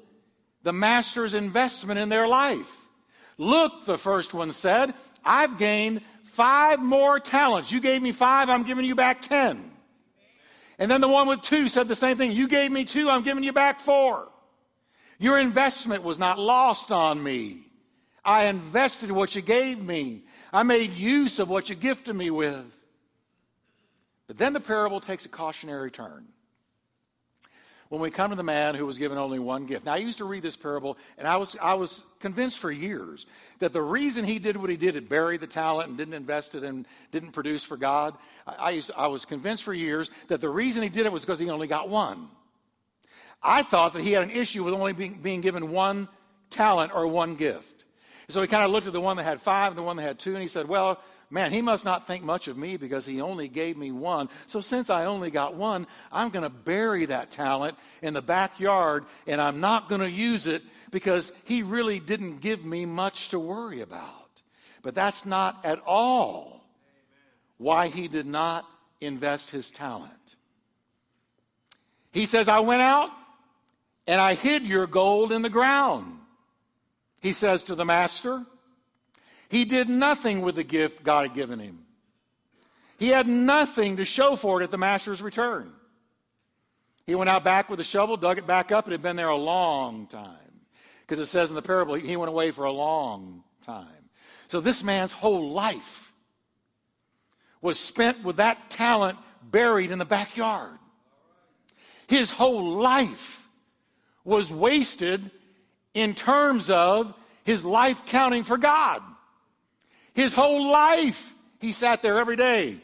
the 0.64 0.72
master's 0.72 1.32
investment 1.32 2.00
in 2.00 2.08
their 2.08 2.26
life. 2.26 2.88
Look, 3.38 3.84
the 3.86 3.98
first 3.98 4.34
one 4.34 4.50
said, 4.50 4.94
I've 5.24 5.58
gained 5.58 6.02
five 6.24 6.80
more 6.82 7.20
talents. 7.20 7.70
You 7.70 7.78
gave 7.78 8.02
me 8.02 8.10
five, 8.10 8.50
I'm 8.50 8.64
giving 8.64 8.84
you 8.84 8.96
back 8.96 9.22
ten. 9.22 9.70
And 10.76 10.90
then 10.90 11.00
the 11.00 11.06
one 11.06 11.28
with 11.28 11.40
two 11.40 11.68
said 11.68 11.86
the 11.86 11.94
same 11.94 12.16
thing. 12.16 12.32
You 12.32 12.48
gave 12.48 12.72
me 12.72 12.84
two, 12.84 13.08
I'm 13.08 13.22
giving 13.22 13.44
you 13.44 13.52
back 13.52 13.78
four. 13.78 14.28
Your 15.20 15.38
investment 15.38 16.02
was 16.02 16.18
not 16.18 16.36
lost 16.36 16.90
on 16.90 17.22
me. 17.22 17.68
I 18.24 18.46
invested 18.46 19.12
what 19.12 19.36
you 19.36 19.40
gave 19.42 19.80
me. 19.80 20.24
I 20.52 20.62
made 20.62 20.92
use 20.92 21.38
of 21.38 21.48
what 21.48 21.68
you 21.68 21.74
gifted 21.74 22.14
me 22.14 22.30
with. 22.30 22.64
But 24.26 24.38
then 24.38 24.52
the 24.52 24.60
parable 24.60 25.00
takes 25.00 25.24
a 25.24 25.28
cautionary 25.28 25.90
turn. 25.90 26.26
When 27.88 28.00
we 28.00 28.10
come 28.12 28.30
to 28.30 28.36
the 28.36 28.44
man 28.44 28.76
who 28.76 28.86
was 28.86 28.98
given 28.98 29.18
only 29.18 29.40
one 29.40 29.66
gift. 29.66 29.84
Now, 29.84 29.94
I 29.94 29.96
used 29.96 30.18
to 30.18 30.24
read 30.24 30.44
this 30.44 30.54
parable, 30.54 30.96
and 31.18 31.26
I 31.26 31.38
was, 31.38 31.56
I 31.60 31.74
was 31.74 32.00
convinced 32.20 32.60
for 32.60 32.70
years 32.70 33.26
that 33.58 33.72
the 33.72 33.82
reason 33.82 34.24
he 34.24 34.38
did 34.38 34.56
what 34.56 34.70
he 34.70 34.76
did, 34.76 34.94
it 34.94 35.08
buried 35.08 35.40
the 35.40 35.48
talent 35.48 35.88
and 35.88 35.98
didn't 35.98 36.14
invest 36.14 36.54
it 36.54 36.62
and 36.62 36.86
didn't 37.10 37.32
produce 37.32 37.64
for 37.64 37.76
God. 37.76 38.16
I, 38.46 38.54
I, 38.54 38.70
used, 38.70 38.92
I 38.96 39.08
was 39.08 39.24
convinced 39.24 39.64
for 39.64 39.74
years 39.74 40.08
that 40.28 40.40
the 40.40 40.48
reason 40.48 40.84
he 40.84 40.88
did 40.88 41.04
it 41.06 41.10
was 41.10 41.24
because 41.24 41.40
he 41.40 41.50
only 41.50 41.66
got 41.66 41.88
one. 41.88 42.28
I 43.42 43.64
thought 43.64 43.94
that 43.94 44.02
he 44.02 44.12
had 44.12 44.22
an 44.22 44.30
issue 44.30 44.62
with 44.62 44.74
only 44.74 44.92
being, 44.92 45.14
being 45.14 45.40
given 45.40 45.72
one 45.72 46.06
talent 46.50 46.92
or 46.94 47.08
one 47.08 47.34
gift. 47.34 47.79
So 48.30 48.42
he 48.42 48.48
kind 48.48 48.64
of 48.64 48.70
looked 48.70 48.86
at 48.86 48.92
the 48.92 49.00
one 49.00 49.16
that 49.16 49.24
had 49.24 49.40
five 49.40 49.72
and 49.72 49.78
the 49.78 49.82
one 49.82 49.96
that 49.96 50.02
had 50.02 50.18
two, 50.18 50.32
and 50.32 50.42
he 50.42 50.48
said, 50.48 50.68
Well, 50.68 51.00
man, 51.30 51.52
he 51.52 51.62
must 51.62 51.84
not 51.84 52.06
think 52.06 52.24
much 52.24 52.48
of 52.48 52.56
me 52.56 52.76
because 52.76 53.06
he 53.06 53.20
only 53.20 53.48
gave 53.48 53.76
me 53.76 53.92
one. 53.92 54.28
So 54.46 54.60
since 54.60 54.90
I 54.90 55.06
only 55.06 55.30
got 55.30 55.54
one, 55.54 55.86
I'm 56.12 56.30
going 56.30 56.42
to 56.42 56.50
bury 56.50 57.06
that 57.06 57.30
talent 57.30 57.78
in 58.02 58.14
the 58.14 58.22
backyard 58.22 59.06
and 59.26 59.40
I'm 59.40 59.60
not 59.60 59.88
going 59.88 60.00
to 60.00 60.10
use 60.10 60.46
it 60.46 60.62
because 60.90 61.32
he 61.44 61.62
really 61.62 62.00
didn't 62.00 62.40
give 62.40 62.64
me 62.64 62.84
much 62.84 63.28
to 63.28 63.38
worry 63.38 63.80
about. 63.80 64.42
But 64.82 64.94
that's 64.94 65.24
not 65.24 65.64
at 65.64 65.80
all 65.86 66.64
why 67.58 67.88
he 67.88 68.08
did 68.08 68.26
not 68.26 68.66
invest 69.00 69.50
his 69.50 69.70
talent. 69.70 70.12
He 72.12 72.26
says, 72.26 72.48
I 72.48 72.60
went 72.60 72.82
out 72.82 73.10
and 74.06 74.20
I 74.20 74.34
hid 74.34 74.66
your 74.66 74.86
gold 74.86 75.30
in 75.30 75.42
the 75.42 75.50
ground. 75.50 76.19
He 77.20 77.32
says 77.32 77.64
to 77.64 77.74
the 77.74 77.84
master, 77.84 78.44
he 79.48 79.64
did 79.64 79.88
nothing 79.88 80.40
with 80.40 80.54
the 80.54 80.64
gift 80.64 81.02
God 81.02 81.28
had 81.28 81.34
given 81.34 81.58
him. 81.58 81.84
He 82.98 83.08
had 83.08 83.28
nothing 83.28 83.96
to 83.96 84.04
show 84.04 84.36
for 84.36 84.60
it 84.60 84.64
at 84.64 84.70
the 84.70 84.78
master's 84.78 85.22
return. 85.22 85.72
He 87.06 87.14
went 87.14 87.30
out 87.30 87.44
back 87.44 87.68
with 87.68 87.80
a 87.80 87.84
shovel, 87.84 88.16
dug 88.16 88.38
it 88.38 88.46
back 88.46 88.70
up. 88.70 88.86
It 88.86 88.92
had 88.92 89.02
been 89.02 89.16
there 89.16 89.28
a 89.28 89.36
long 89.36 90.06
time. 90.06 90.36
Because 91.00 91.18
it 91.18 91.26
says 91.26 91.48
in 91.48 91.56
the 91.56 91.62
parable, 91.62 91.94
he 91.94 92.16
went 92.16 92.28
away 92.28 92.52
for 92.52 92.64
a 92.64 92.72
long 92.72 93.42
time. 93.62 93.86
So 94.48 94.60
this 94.60 94.84
man's 94.84 95.12
whole 95.12 95.50
life 95.50 96.12
was 97.60 97.78
spent 97.78 98.22
with 98.22 98.36
that 98.36 98.70
talent 98.70 99.18
buried 99.42 99.90
in 99.90 99.98
the 99.98 100.04
backyard. 100.04 100.78
His 102.06 102.30
whole 102.30 102.74
life 102.74 103.48
was 104.24 104.52
wasted 104.52 105.30
in 105.94 106.14
terms 106.14 106.70
of 106.70 107.14
his 107.44 107.64
life 107.64 108.06
counting 108.06 108.44
for 108.44 108.58
God. 108.58 109.02
His 110.14 110.32
whole 110.32 110.70
life, 110.70 111.34
he 111.60 111.72
sat 111.72 112.02
there 112.02 112.18
every 112.18 112.36
day. 112.36 112.80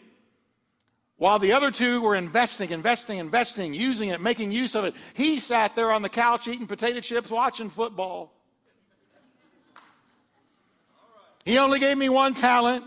While 1.19 1.39
the 1.39 1.53
other 1.53 1.71
two 1.71 2.03
were 2.03 2.15
investing, 2.15 2.71
investing, 2.71 3.19
investing, 3.19 3.73
using 3.73 4.11
it, 4.11 4.21
making 4.21 4.53
use 4.53 4.75
of 4.75 4.85
it, 4.85 4.95
he 5.15 5.41
sat 5.41 5.75
there 5.75 5.91
on 5.91 6.03
the 6.03 6.11
couch 6.11 6.47
eating 6.47 6.67
potato 6.67 7.01
chips, 7.01 7.31
watching 7.31 7.71
football. 7.71 8.33
He 11.47 11.59
only 11.59 11.79
gave 11.79 11.97
me 11.97 12.09
one 12.09 12.35
talent. 12.35 12.85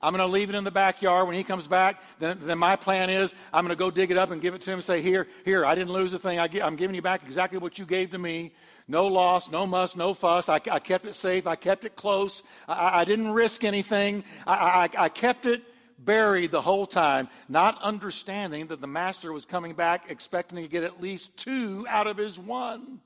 I'm 0.00 0.14
going 0.14 0.26
to 0.26 0.32
leave 0.32 0.48
it 0.48 0.54
in 0.54 0.64
the 0.64 0.70
backyard. 0.70 1.26
When 1.26 1.36
he 1.36 1.42
comes 1.42 1.66
back, 1.66 2.02
then, 2.18 2.38
then 2.42 2.58
my 2.58 2.76
plan 2.76 3.10
is 3.10 3.34
I'm 3.52 3.64
going 3.64 3.76
to 3.76 3.78
go 3.78 3.90
dig 3.90 4.10
it 4.10 4.16
up 4.16 4.30
and 4.30 4.40
give 4.40 4.54
it 4.54 4.62
to 4.62 4.70
him 4.70 4.74
and 4.74 4.84
say, 4.84 5.02
Here, 5.02 5.26
here, 5.44 5.66
I 5.66 5.74
didn't 5.74 5.92
lose 5.92 6.12
a 6.12 6.18
thing. 6.18 6.38
I, 6.38 6.48
am 6.60 6.76
giving 6.76 6.94
you 6.94 7.02
back 7.02 7.24
exactly 7.24 7.58
what 7.58 7.78
you 7.78 7.84
gave 7.84 8.10
to 8.10 8.18
me. 8.18 8.52
No 8.88 9.08
loss, 9.08 9.50
no 9.50 9.66
muss, 9.66 9.96
no 9.96 10.14
fuss. 10.14 10.48
I, 10.48 10.60
I 10.70 10.78
kept 10.78 11.06
it 11.06 11.14
safe. 11.14 11.46
I 11.46 11.56
kept 11.56 11.84
it 11.84 11.96
close. 11.96 12.42
I, 12.68 13.00
I 13.00 13.04
didn't 13.04 13.30
risk 13.32 13.64
anything. 13.64 14.22
I, 14.46 14.88
I 14.96 15.08
kept 15.08 15.44
it 15.46 15.62
buried 15.98 16.50
the 16.50 16.60
whole 16.60 16.86
time, 16.86 17.28
not 17.48 17.80
understanding 17.82 18.68
that 18.68 18.80
the 18.80 18.86
master 18.86 19.32
was 19.32 19.44
coming 19.44 19.74
back 19.74 20.10
expecting 20.10 20.62
to 20.62 20.68
get 20.68 20.84
at 20.84 21.00
least 21.00 21.36
two 21.36 21.84
out 21.88 22.06
of 22.06 22.16
his 22.16 22.38
one. 22.38 23.00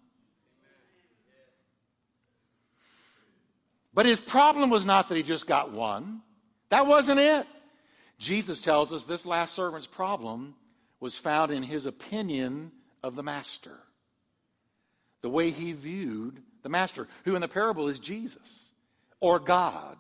But 3.95 4.07
his 4.07 4.21
problem 4.21 4.71
was 4.71 4.85
not 4.85 5.09
that 5.09 5.17
he 5.17 5.23
just 5.23 5.47
got 5.47 5.73
one. 5.73 6.23
That 6.69 6.87
wasn't 6.87 7.21
it. 7.21 7.47
Jesus 8.19 8.61
tells 8.61 8.93
us 8.93 9.05
this 9.05 9.27
last 9.27 9.55
servant's 9.55 9.87
problem 9.87 10.55
was 11.01 11.17
found 11.17 11.51
in 11.51 11.63
his 11.63 11.87
opinion 11.87 12.71
of 13.03 13.17
the 13.17 13.23
master. 13.23 13.79
The 15.23 15.31
way 15.31 15.51
he 15.51 15.73
viewed 15.73 16.43
the 16.63 16.69
master, 16.69 17.09
who 17.25 17.35
in 17.35 17.41
the 17.41 17.49
parable 17.49 17.89
is 17.89 17.99
Jesus 17.99 18.73
or 19.21 19.39
God. 19.39 19.97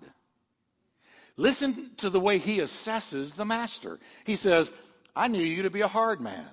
Listen 1.36 1.90
to 1.98 2.10
the 2.10 2.20
way 2.20 2.38
he 2.38 2.58
assesses 2.58 3.34
the 3.34 3.44
master. 3.44 3.98
He 4.24 4.36
says, 4.36 4.72
I 5.14 5.28
knew 5.28 5.42
you 5.42 5.62
to 5.62 5.70
be 5.70 5.80
a 5.80 5.88
hard 5.88 6.20
man. 6.20 6.46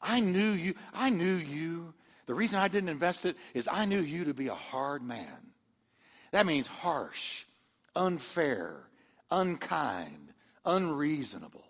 I 0.00 0.20
knew 0.20 0.52
you. 0.52 0.74
I 0.94 1.10
knew 1.10 1.34
you. 1.34 1.92
The 2.26 2.34
reason 2.34 2.58
I 2.58 2.68
didn't 2.68 2.88
invest 2.88 3.26
it 3.26 3.36
is 3.54 3.68
I 3.70 3.84
knew 3.84 4.00
you 4.00 4.24
to 4.24 4.34
be 4.34 4.48
a 4.48 4.54
hard 4.54 5.02
man. 5.02 5.52
That 6.32 6.46
means 6.46 6.68
harsh, 6.68 7.44
unfair, 7.96 8.76
unkind, 9.30 10.32
unreasonable. 10.64 11.64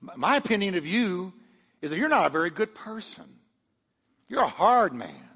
My 0.00 0.36
opinion 0.36 0.74
of 0.74 0.86
you 0.86 1.32
is 1.80 1.90
that 1.90 1.98
you're 1.98 2.08
not 2.08 2.26
a 2.26 2.30
very 2.30 2.50
good 2.50 2.74
person. 2.74 3.24
You're 4.34 4.42
a 4.42 4.48
hard 4.48 4.92
man. 4.92 5.28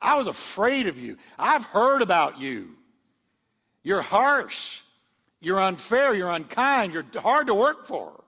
I 0.00 0.14
was 0.14 0.28
afraid 0.28 0.86
of 0.86 0.96
you. 0.96 1.16
I've 1.36 1.64
heard 1.64 2.02
about 2.02 2.40
you. 2.40 2.76
You're 3.82 4.00
harsh. 4.00 4.80
You're 5.40 5.60
unfair. 5.60 6.14
You're 6.14 6.30
unkind. 6.30 6.92
You're 6.92 7.04
hard 7.16 7.48
to 7.48 7.54
work 7.54 7.88
for. 7.88 8.22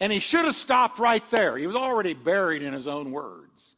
And 0.00 0.10
he 0.10 0.18
should 0.18 0.46
have 0.46 0.54
stopped 0.54 0.98
right 0.98 1.28
there. 1.28 1.58
He 1.58 1.66
was 1.66 1.76
already 1.76 2.14
buried 2.14 2.62
in 2.62 2.72
his 2.72 2.86
own 2.86 3.12
words. 3.12 3.76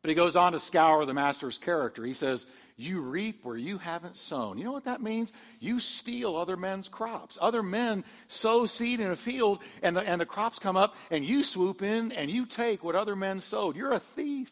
But 0.00 0.10
he 0.10 0.14
goes 0.14 0.36
on 0.36 0.52
to 0.52 0.60
scour 0.60 1.04
the 1.04 1.12
master's 1.12 1.58
character. 1.58 2.04
He 2.04 2.14
says, 2.14 2.46
You 2.76 3.00
reap 3.00 3.44
where 3.44 3.56
you 3.56 3.78
haven't 3.78 4.16
sown. 4.16 4.58
You 4.58 4.64
know 4.64 4.72
what 4.72 4.86
that 4.86 5.02
means? 5.02 5.32
You 5.60 5.78
steal 5.78 6.36
other 6.36 6.56
men's 6.56 6.88
crops. 6.88 7.38
Other 7.40 7.62
men 7.62 8.04
sow 8.28 8.66
seed 8.66 9.00
in 9.00 9.10
a 9.10 9.16
field, 9.16 9.60
and 9.82 9.96
the, 9.96 10.00
and 10.00 10.20
the 10.20 10.26
crops 10.26 10.58
come 10.58 10.76
up, 10.76 10.96
and 11.10 11.24
you 11.24 11.42
swoop 11.42 11.82
in 11.82 12.12
and 12.12 12.30
you 12.30 12.46
take 12.46 12.82
what 12.82 12.94
other 12.94 13.14
men 13.14 13.40
sowed. 13.40 13.76
You're 13.76 13.92
a 13.92 14.00
thief. 14.00 14.50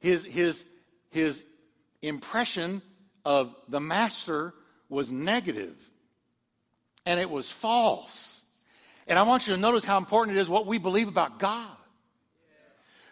His, 0.00 0.24
his, 0.24 0.64
his 1.10 1.42
impression 2.02 2.82
of 3.24 3.54
the 3.68 3.80
master 3.80 4.54
was 4.88 5.12
negative, 5.12 5.90
and 7.04 7.20
it 7.20 7.28
was 7.28 7.50
false. 7.50 8.42
And 9.06 9.18
I 9.18 9.22
want 9.22 9.46
you 9.46 9.54
to 9.54 9.60
notice 9.60 9.84
how 9.84 9.98
important 9.98 10.36
it 10.36 10.40
is 10.40 10.48
what 10.48 10.66
we 10.66 10.78
believe 10.78 11.08
about 11.08 11.38
God. 11.38 11.77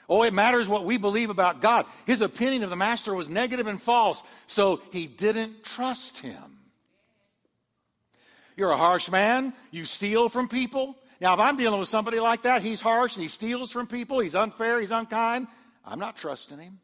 Oh, 0.09 0.23
it 0.23 0.33
matters 0.33 0.69
what 0.69 0.85
we 0.85 0.99
believe 0.99 1.31
about 1.31 1.61
God. 1.61 1.87
His 2.07 2.21
opinion 2.21 2.63
of 2.63 2.71
the 2.71 2.77
master 2.77 3.15
was 3.15 3.29
negative 3.29 3.67
and 3.67 3.83
false, 3.83 4.23
so 4.47 4.81
he 4.93 5.07
didn't 5.07 5.65
trust 5.65 6.19
him. 6.19 6.59
You're 8.57 8.71
a 8.71 8.77
harsh 8.77 9.11
man. 9.11 9.53
You 9.71 9.85
steal 9.85 10.29
from 10.29 10.49
people. 10.49 10.97
Now, 11.21 11.35
if 11.35 11.41
I'm 11.41 11.57
dealing 11.57 11.81
with 11.81 11.89
somebody 11.89 12.21
like 12.21 12.43
that, 12.43 12.63
he's 12.63 12.81
harsh 12.81 13.15
and 13.15 13.23
he 13.23 13.29
steals 13.29 13.71
from 13.71 13.87
people, 13.87 14.19
he's 14.21 14.35
unfair, 14.35 14.81
he's 14.81 14.91
unkind. 14.91 15.47
I'm 15.85 15.99
not 15.99 16.17
trusting 16.17 16.59
him. 16.59 16.79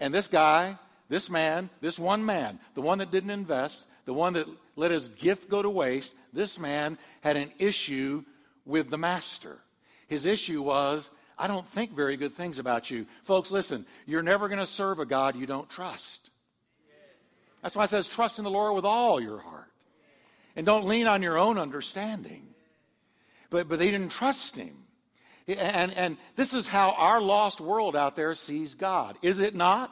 And 0.00 0.14
this 0.14 0.28
guy, 0.28 0.78
this 1.08 1.30
man, 1.30 1.70
this 1.80 1.98
one 1.98 2.24
man, 2.24 2.58
the 2.74 2.82
one 2.82 2.98
that 2.98 3.10
didn't 3.10 3.30
invest, 3.30 3.84
the 4.04 4.14
one 4.14 4.34
that 4.34 4.46
let 4.76 4.90
his 4.90 5.08
gift 5.08 5.48
go 5.48 5.62
to 5.62 5.70
waste, 5.70 6.14
this 6.32 6.58
man 6.58 6.98
had 7.22 7.36
an 7.36 7.50
issue 7.58 8.24
with 8.64 8.90
the 8.90 8.98
master. 8.98 9.58
His 10.06 10.24
issue 10.24 10.62
was 10.62 11.10
I 11.38 11.46
don't 11.46 11.66
think 11.68 11.92
very 11.92 12.16
good 12.16 12.32
things 12.34 12.58
about 12.58 12.90
you. 12.90 13.06
Folks, 13.24 13.50
listen, 13.50 13.86
you're 14.06 14.22
never 14.22 14.48
going 14.48 14.58
to 14.58 14.66
serve 14.66 14.98
a 14.98 15.06
God 15.06 15.36
you 15.36 15.46
don't 15.46 15.68
trust. 15.68 16.30
That's 17.62 17.76
why 17.76 17.84
it 17.84 17.90
says, 17.90 18.08
trust 18.08 18.38
in 18.38 18.44
the 18.44 18.50
Lord 18.50 18.74
with 18.74 18.84
all 18.84 19.20
your 19.20 19.38
heart. 19.38 19.72
And 20.56 20.66
don't 20.66 20.86
lean 20.86 21.06
on 21.06 21.22
your 21.22 21.38
own 21.38 21.58
understanding. 21.58 22.46
But, 23.50 23.68
but 23.68 23.78
they 23.78 23.90
didn't 23.90 24.10
trust 24.10 24.56
him. 24.56 24.74
And, 25.46 25.92
and 25.94 26.16
this 26.36 26.52
is 26.52 26.66
how 26.66 26.90
our 26.90 27.20
lost 27.20 27.60
world 27.60 27.96
out 27.96 28.16
there 28.16 28.34
sees 28.34 28.74
God. 28.74 29.16
Is 29.22 29.38
it 29.38 29.54
not? 29.54 29.90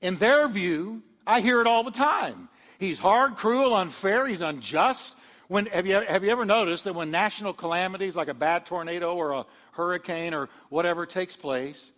In 0.00 0.16
their 0.16 0.48
view, 0.48 1.02
I 1.26 1.40
hear 1.40 1.60
it 1.60 1.66
all 1.66 1.82
the 1.82 1.90
time. 1.90 2.48
He's 2.78 2.98
hard, 2.98 3.36
cruel, 3.36 3.74
unfair, 3.74 4.26
he's 4.26 4.40
unjust, 4.40 5.14
when, 5.48 5.66
have, 5.66 5.86
you, 5.86 6.00
have 6.00 6.24
you 6.24 6.30
ever 6.30 6.44
noticed 6.44 6.84
that 6.84 6.94
when 6.94 7.10
national 7.10 7.52
calamities 7.52 8.16
like 8.16 8.28
a 8.28 8.34
bad 8.34 8.66
tornado 8.66 9.14
or 9.14 9.32
a 9.32 9.46
hurricane 9.72 10.34
or 10.34 10.48
whatever 10.68 11.06
takes 11.06 11.36
place, 11.36 11.92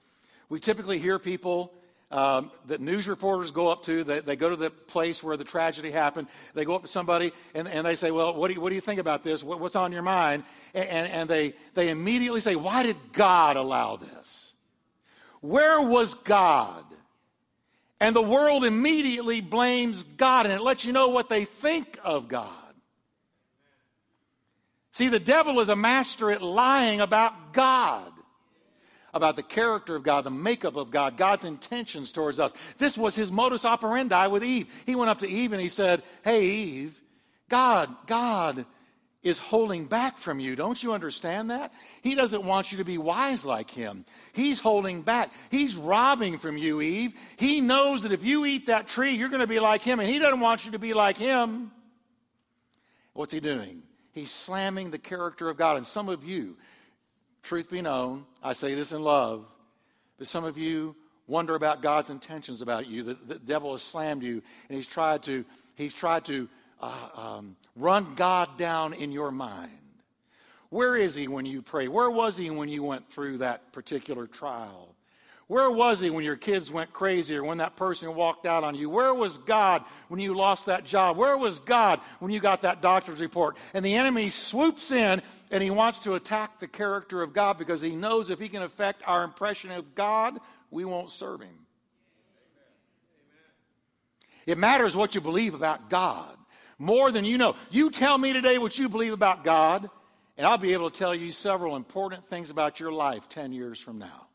we 0.48 0.60
typically 0.60 0.98
hear 0.98 1.18
people 1.18 1.72
um, 2.10 2.50
that 2.66 2.80
news 2.80 3.06
reporters 3.06 3.50
go 3.50 3.68
up 3.68 3.84
to, 3.84 4.02
they, 4.02 4.20
they, 4.20 4.36
go 4.36 4.48
to 4.48 4.56
the 4.56 4.70
place 4.70 5.22
where 5.22 5.36
the 5.36 5.44
tragedy 5.44 5.90
happened. 5.90 6.28
They 6.54 6.64
go 6.64 6.74
up 6.74 6.82
to 6.82 6.88
somebody 6.88 7.32
and, 7.54 7.68
and 7.68 7.86
they 7.86 7.96
say, 7.96 8.10
Well, 8.10 8.34
what 8.34 8.48
do, 8.48 8.54
you, 8.54 8.60
what 8.62 8.70
do 8.70 8.74
you 8.74 8.80
think 8.80 8.98
about 8.98 9.24
this? 9.24 9.44
What, 9.44 9.60
what's 9.60 9.76
on 9.76 9.92
your 9.92 10.02
mind? 10.02 10.44
And, 10.72 10.88
and, 10.88 11.12
and 11.12 11.28
they, 11.28 11.54
they 11.74 11.90
immediately 11.90 12.40
say, 12.40 12.56
Why 12.56 12.82
did 12.82 12.96
God 13.12 13.56
allow 13.56 13.96
this? 13.96 14.54
Where 15.40 15.82
was 15.82 16.14
God? 16.14 16.82
And 18.00 18.16
the 18.16 18.22
world 18.22 18.64
immediately 18.64 19.40
blames 19.42 20.04
God, 20.04 20.46
and 20.46 20.54
it 20.54 20.62
lets 20.62 20.84
you 20.84 20.92
know 20.92 21.08
what 21.08 21.28
they 21.28 21.44
think 21.44 21.98
of 22.02 22.28
God. 22.28 22.57
See, 24.98 25.06
the 25.06 25.20
devil 25.20 25.60
is 25.60 25.68
a 25.68 25.76
master 25.76 26.28
at 26.32 26.42
lying 26.42 27.00
about 27.00 27.52
God, 27.52 28.10
about 29.14 29.36
the 29.36 29.44
character 29.44 29.94
of 29.94 30.02
God, 30.02 30.24
the 30.24 30.32
makeup 30.32 30.74
of 30.74 30.90
God, 30.90 31.16
God's 31.16 31.44
intentions 31.44 32.10
towards 32.10 32.40
us. 32.40 32.52
This 32.78 32.98
was 32.98 33.14
his 33.14 33.30
modus 33.30 33.64
operandi 33.64 34.26
with 34.26 34.42
Eve. 34.42 34.66
He 34.86 34.96
went 34.96 35.08
up 35.08 35.20
to 35.20 35.28
Eve 35.28 35.52
and 35.52 35.62
he 35.62 35.68
said, 35.68 36.02
Hey, 36.24 36.46
Eve, 36.46 37.00
God, 37.48 37.94
God 38.08 38.66
is 39.22 39.38
holding 39.38 39.84
back 39.84 40.18
from 40.18 40.40
you. 40.40 40.56
Don't 40.56 40.82
you 40.82 40.92
understand 40.92 41.52
that? 41.52 41.72
He 42.02 42.16
doesn't 42.16 42.42
want 42.42 42.72
you 42.72 42.78
to 42.78 42.84
be 42.84 42.98
wise 42.98 43.44
like 43.44 43.70
him. 43.70 44.04
He's 44.32 44.58
holding 44.58 45.02
back. 45.02 45.30
He's 45.52 45.76
robbing 45.76 46.38
from 46.38 46.58
you, 46.58 46.80
Eve. 46.80 47.14
He 47.36 47.60
knows 47.60 48.02
that 48.02 48.10
if 48.10 48.24
you 48.24 48.44
eat 48.46 48.66
that 48.66 48.88
tree, 48.88 49.12
you're 49.12 49.28
going 49.28 49.42
to 49.42 49.46
be 49.46 49.60
like 49.60 49.82
him, 49.82 50.00
and 50.00 50.08
he 50.08 50.18
doesn't 50.18 50.40
want 50.40 50.66
you 50.66 50.72
to 50.72 50.80
be 50.80 50.92
like 50.92 51.16
him. 51.16 51.70
What's 53.12 53.32
he 53.32 53.38
doing? 53.38 53.84
He's 54.18 54.30
slamming 54.30 54.90
the 54.90 54.98
character 54.98 55.48
of 55.48 55.56
God. 55.56 55.76
And 55.76 55.86
some 55.86 56.08
of 56.08 56.24
you, 56.24 56.56
truth 57.42 57.70
be 57.70 57.80
known, 57.80 58.24
I 58.42 58.52
say 58.52 58.74
this 58.74 58.92
in 58.92 59.02
love, 59.02 59.46
but 60.18 60.26
some 60.26 60.44
of 60.44 60.58
you 60.58 60.96
wonder 61.28 61.54
about 61.54 61.82
God's 61.82 62.10
intentions 62.10 62.60
about 62.60 62.86
you. 62.86 63.02
The, 63.04 63.14
the 63.14 63.38
devil 63.38 63.72
has 63.72 63.82
slammed 63.82 64.22
you, 64.22 64.42
and 64.68 64.76
he's 64.76 64.88
tried 64.88 65.22
to, 65.24 65.44
he's 65.76 65.94
tried 65.94 66.24
to 66.24 66.48
uh, 66.80 67.08
um, 67.14 67.56
run 67.76 68.14
God 68.16 68.58
down 68.58 68.92
in 68.92 69.12
your 69.12 69.30
mind. 69.30 69.70
Where 70.70 70.96
is 70.96 71.14
he 71.14 71.28
when 71.28 71.46
you 71.46 71.62
pray? 71.62 71.88
Where 71.88 72.10
was 72.10 72.36
he 72.36 72.50
when 72.50 72.68
you 72.68 72.82
went 72.82 73.08
through 73.10 73.38
that 73.38 73.72
particular 73.72 74.26
trial? 74.26 74.94
Where 75.48 75.70
was 75.70 75.98
he 75.98 76.10
when 76.10 76.24
your 76.24 76.36
kids 76.36 76.70
went 76.70 76.92
crazy 76.92 77.34
or 77.34 77.42
when 77.42 77.58
that 77.58 77.74
person 77.74 78.14
walked 78.14 78.44
out 78.44 78.64
on 78.64 78.74
you? 78.74 78.90
Where 78.90 79.14
was 79.14 79.38
God 79.38 79.82
when 80.08 80.20
you 80.20 80.34
lost 80.34 80.66
that 80.66 80.84
job? 80.84 81.16
Where 81.16 81.38
was 81.38 81.58
God 81.60 82.00
when 82.20 82.30
you 82.30 82.38
got 82.38 82.62
that 82.62 82.82
doctor's 82.82 83.18
report? 83.18 83.56
And 83.72 83.82
the 83.82 83.94
enemy 83.94 84.28
swoops 84.28 84.90
in 84.90 85.22
and 85.50 85.62
he 85.62 85.70
wants 85.70 86.00
to 86.00 86.14
attack 86.14 86.60
the 86.60 86.68
character 86.68 87.22
of 87.22 87.32
God 87.32 87.56
because 87.56 87.80
he 87.80 87.96
knows 87.96 88.28
if 88.28 88.38
he 88.38 88.50
can 88.50 88.62
affect 88.62 89.02
our 89.06 89.24
impression 89.24 89.70
of 89.70 89.94
God, 89.94 90.38
we 90.70 90.84
won't 90.84 91.10
serve 91.10 91.40
him. 91.40 91.66
It 94.44 94.58
matters 94.58 94.94
what 94.94 95.14
you 95.14 95.22
believe 95.22 95.54
about 95.54 95.88
God 95.88 96.36
more 96.78 97.10
than 97.10 97.24
you 97.24 97.38
know. 97.38 97.56
You 97.70 97.90
tell 97.90 98.18
me 98.18 98.34
today 98.34 98.58
what 98.58 98.78
you 98.78 98.90
believe 98.90 99.14
about 99.14 99.44
God, 99.44 99.88
and 100.36 100.46
I'll 100.46 100.58
be 100.58 100.74
able 100.74 100.90
to 100.90 100.98
tell 100.98 101.14
you 101.14 101.32
several 101.32 101.74
important 101.74 102.28
things 102.28 102.50
about 102.50 102.80
your 102.80 102.92
life 102.92 103.30
10 103.30 103.52
years 103.52 103.80
from 103.80 103.98
now. 103.98 104.27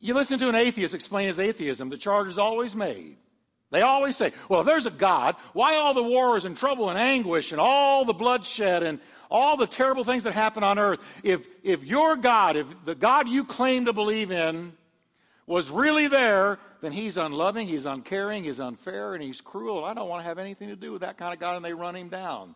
You 0.00 0.14
listen 0.14 0.38
to 0.38 0.48
an 0.48 0.54
atheist 0.54 0.94
explain 0.94 1.28
his 1.28 1.38
atheism, 1.38 1.88
the 1.88 1.96
charge 1.96 2.28
is 2.28 2.38
always 2.38 2.76
made. 2.76 3.16
They 3.70 3.82
always 3.82 4.16
say, 4.16 4.32
well, 4.48 4.60
if 4.60 4.66
there's 4.66 4.86
a 4.86 4.90
God, 4.90 5.34
why 5.52 5.74
all 5.76 5.92
the 5.92 6.02
wars 6.02 6.44
and 6.44 6.56
trouble 6.56 6.88
and 6.88 6.98
anguish 6.98 7.50
and 7.50 7.60
all 7.60 8.04
the 8.04 8.14
bloodshed 8.14 8.82
and 8.84 9.00
all 9.28 9.56
the 9.56 9.66
terrible 9.66 10.04
things 10.04 10.22
that 10.22 10.34
happen 10.34 10.62
on 10.62 10.78
earth, 10.78 11.00
if, 11.24 11.46
if 11.64 11.82
your 11.82 12.16
God, 12.16 12.56
if 12.56 12.66
the 12.84 12.94
God 12.94 13.28
you 13.28 13.44
claim 13.44 13.86
to 13.86 13.92
believe 13.92 14.30
in 14.30 14.72
was 15.46 15.70
really 15.70 16.06
there, 16.06 16.58
then 16.80 16.92
he's 16.92 17.16
unloving, 17.16 17.66
he's 17.66 17.86
uncaring, 17.86 18.44
he's 18.44 18.60
unfair, 18.60 19.14
and 19.14 19.22
he's 19.22 19.40
cruel. 19.40 19.84
I 19.84 19.94
don't 19.94 20.08
want 20.08 20.22
to 20.22 20.28
have 20.28 20.38
anything 20.38 20.68
to 20.68 20.76
do 20.76 20.92
with 20.92 21.00
that 21.00 21.18
kind 21.18 21.32
of 21.32 21.40
God, 21.40 21.56
and 21.56 21.64
they 21.64 21.72
run 21.72 21.96
him 21.96 22.08
down. 22.08 22.54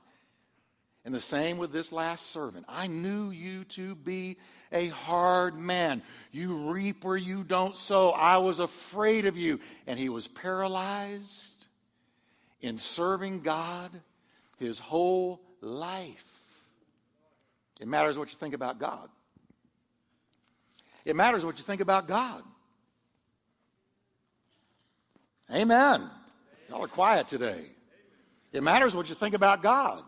And 1.04 1.14
the 1.14 1.20
same 1.20 1.56
with 1.56 1.72
this 1.72 1.92
last 1.92 2.30
servant. 2.30 2.66
I 2.68 2.86
knew 2.86 3.30
you 3.30 3.64
to 3.64 3.94
be 3.94 4.36
a 4.70 4.88
hard 4.88 5.58
man. 5.58 6.02
You 6.30 6.70
reap 6.70 7.04
where 7.04 7.16
you 7.16 7.42
don't 7.42 7.74
sow. 7.74 8.10
I 8.10 8.36
was 8.36 8.60
afraid 8.60 9.24
of 9.24 9.36
you. 9.36 9.60
And 9.86 9.98
he 9.98 10.10
was 10.10 10.28
paralyzed 10.28 11.66
in 12.60 12.76
serving 12.76 13.40
God 13.40 13.90
his 14.58 14.78
whole 14.78 15.40
life. 15.62 16.26
It 17.80 17.88
matters 17.88 18.18
what 18.18 18.28
you 18.28 18.36
think 18.36 18.52
about 18.52 18.78
God. 18.78 19.08
It 21.06 21.16
matters 21.16 21.46
what 21.46 21.56
you 21.56 21.64
think 21.64 21.80
about 21.80 22.06
God. 22.06 22.42
Amen. 25.50 26.08
Y'all 26.68 26.84
are 26.84 26.88
quiet 26.88 27.26
today. 27.26 27.64
It 28.52 28.62
matters 28.62 28.94
what 28.94 29.08
you 29.08 29.14
think 29.14 29.34
about 29.34 29.62
God. 29.62 30.04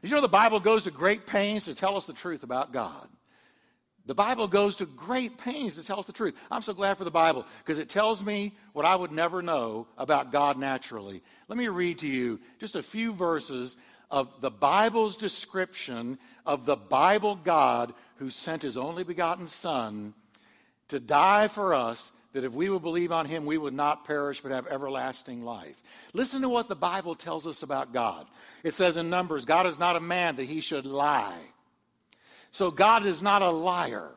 Did 0.00 0.10
you 0.10 0.16
know 0.16 0.22
the 0.22 0.28
Bible 0.28 0.60
goes 0.60 0.84
to 0.84 0.90
great 0.90 1.26
pains 1.26 1.64
to 1.64 1.74
tell 1.74 1.96
us 1.96 2.06
the 2.06 2.12
truth 2.12 2.42
about 2.42 2.72
God? 2.72 3.08
The 4.06 4.14
Bible 4.14 4.48
goes 4.48 4.76
to 4.76 4.86
great 4.86 5.36
pains 5.36 5.74
to 5.74 5.82
tell 5.82 5.98
us 5.98 6.06
the 6.06 6.14
truth. 6.14 6.34
I'm 6.50 6.62
so 6.62 6.72
glad 6.72 6.96
for 6.96 7.04
the 7.04 7.10
Bible 7.10 7.44
because 7.58 7.78
it 7.78 7.90
tells 7.90 8.24
me 8.24 8.54
what 8.72 8.86
I 8.86 8.96
would 8.96 9.12
never 9.12 9.42
know 9.42 9.86
about 9.98 10.32
God 10.32 10.56
naturally. 10.56 11.22
Let 11.46 11.58
me 11.58 11.68
read 11.68 11.98
to 11.98 12.06
you 12.06 12.40
just 12.58 12.74
a 12.74 12.82
few 12.82 13.12
verses 13.12 13.76
of 14.10 14.40
the 14.40 14.50
Bible's 14.50 15.16
description 15.16 16.18
of 16.46 16.64
the 16.64 16.76
Bible 16.76 17.36
God 17.36 17.92
who 18.16 18.30
sent 18.30 18.62
his 18.62 18.78
only 18.78 19.04
begotten 19.04 19.46
Son 19.46 20.14
to 20.88 20.98
die 20.98 21.48
for 21.48 21.74
us 21.74 22.10
that 22.32 22.44
if 22.44 22.52
we 22.52 22.68
would 22.68 22.82
believe 22.82 23.10
on 23.10 23.26
him, 23.26 23.46
we 23.46 23.58
would 23.58 23.74
not 23.74 24.04
perish 24.04 24.40
but 24.40 24.52
have 24.52 24.66
everlasting 24.66 25.44
life. 25.44 25.82
Listen 26.12 26.42
to 26.42 26.48
what 26.48 26.68
the 26.68 26.76
Bible 26.76 27.14
tells 27.14 27.46
us 27.46 27.62
about 27.62 27.92
God. 27.92 28.26
It 28.62 28.74
says 28.74 28.96
in 28.96 29.10
Numbers, 29.10 29.44
God 29.44 29.66
is 29.66 29.78
not 29.78 29.96
a 29.96 30.00
man 30.00 30.36
that 30.36 30.46
he 30.46 30.60
should 30.60 30.86
lie. 30.86 31.38
So 32.50 32.70
God 32.70 33.06
is 33.06 33.22
not 33.22 33.42
a 33.42 33.50
liar. 33.50 34.10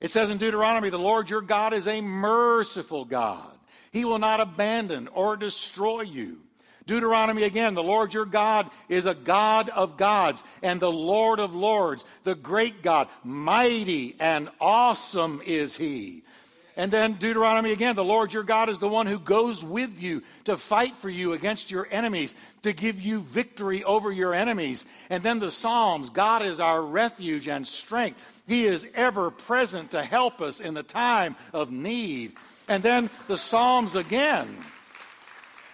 It 0.00 0.10
says 0.10 0.30
in 0.30 0.38
Deuteronomy, 0.38 0.90
the 0.90 0.98
Lord 0.98 1.30
your 1.30 1.42
God 1.42 1.72
is 1.74 1.86
a 1.86 2.00
merciful 2.00 3.04
God. 3.04 3.50
He 3.92 4.04
will 4.04 4.18
not 4.18 4.40
abandon 4.40 5.08
or 5.08 5.36
destroy 5.36 6.02
you. 6.02 6.38
Deuteronomy 6.86 7.44
again, 7.44 7.74
the 7.74 7.82
Lord 7.82 8.12
your 8.12 8.24
God 8.24 8.68
is 8.88 9.06
a 9.06 9.14
God 9.14 9.68
of 9.68 9.96
gods 9.96 10.42
and 10.62 10.80
the 10.80 10.90
Lord 10.90 11.38
of 11.38 11.54
lords, 11.54 12.04
the 12.24 12.34
great 12.34 12.82
God. 12.82 13.08
Mighty 13.22 14.16
and 14.18 14.48
awesome 14.60 15.40
is 15.44 15.76
he. 15.76 16.24
And 16.76 16.90
then 16.90 17.14
Deuteronomy 17.14 17.72
again, 17.72 17.96
the 17.96 18.04
Lord 18.04 18.32
your 18.32 18.44
God 18.44 18.70
is 18.70 18.78
the 18.78 18.88
one 18.88 19.06
who 19.06 19.18
goes 19.18 19.62
with 19.62 20.02
you 20.02 20.22
to 20.44 20.56
fight 20.56 20.96
for 20.96 21.10
you 21.10 21.34
against 21.34 21.70
your 21.70 21.86
enemies, 21.90 22.34
to 22.62 22.72
give 22.72 22.98
you 23.00 23.20
victory 23.20 23.84
over 23.84 24.10
your 24.10 24.34
enemies. 24.34 24.86
And 25.10 25.22
then 25.22 25.38
the 25.38 25.50
Psalms, 25.50 26.08
God 26.08 26.42
is 26.42 26.60
our 26.60 26.80
refuge 26.80 27.46
and 27.46 27.66
strength. 27.66 28.18
He 28.46 28.64
is 28.64 28.88
ever 28.94 29.30
present 29.30 29.90
to 29.90 30.02
help 30.02 30.40
us 30.40 30.60
in 30.60 30.72
the 30.72 30.82
time 30.82 31.36
of 31.52 31.70
need. 31.70 32.32
And 32.68 32.82
then 32.82 33.10
the 33.28 33.36
Psalms 33.36 33.94
again. 33.94 34.48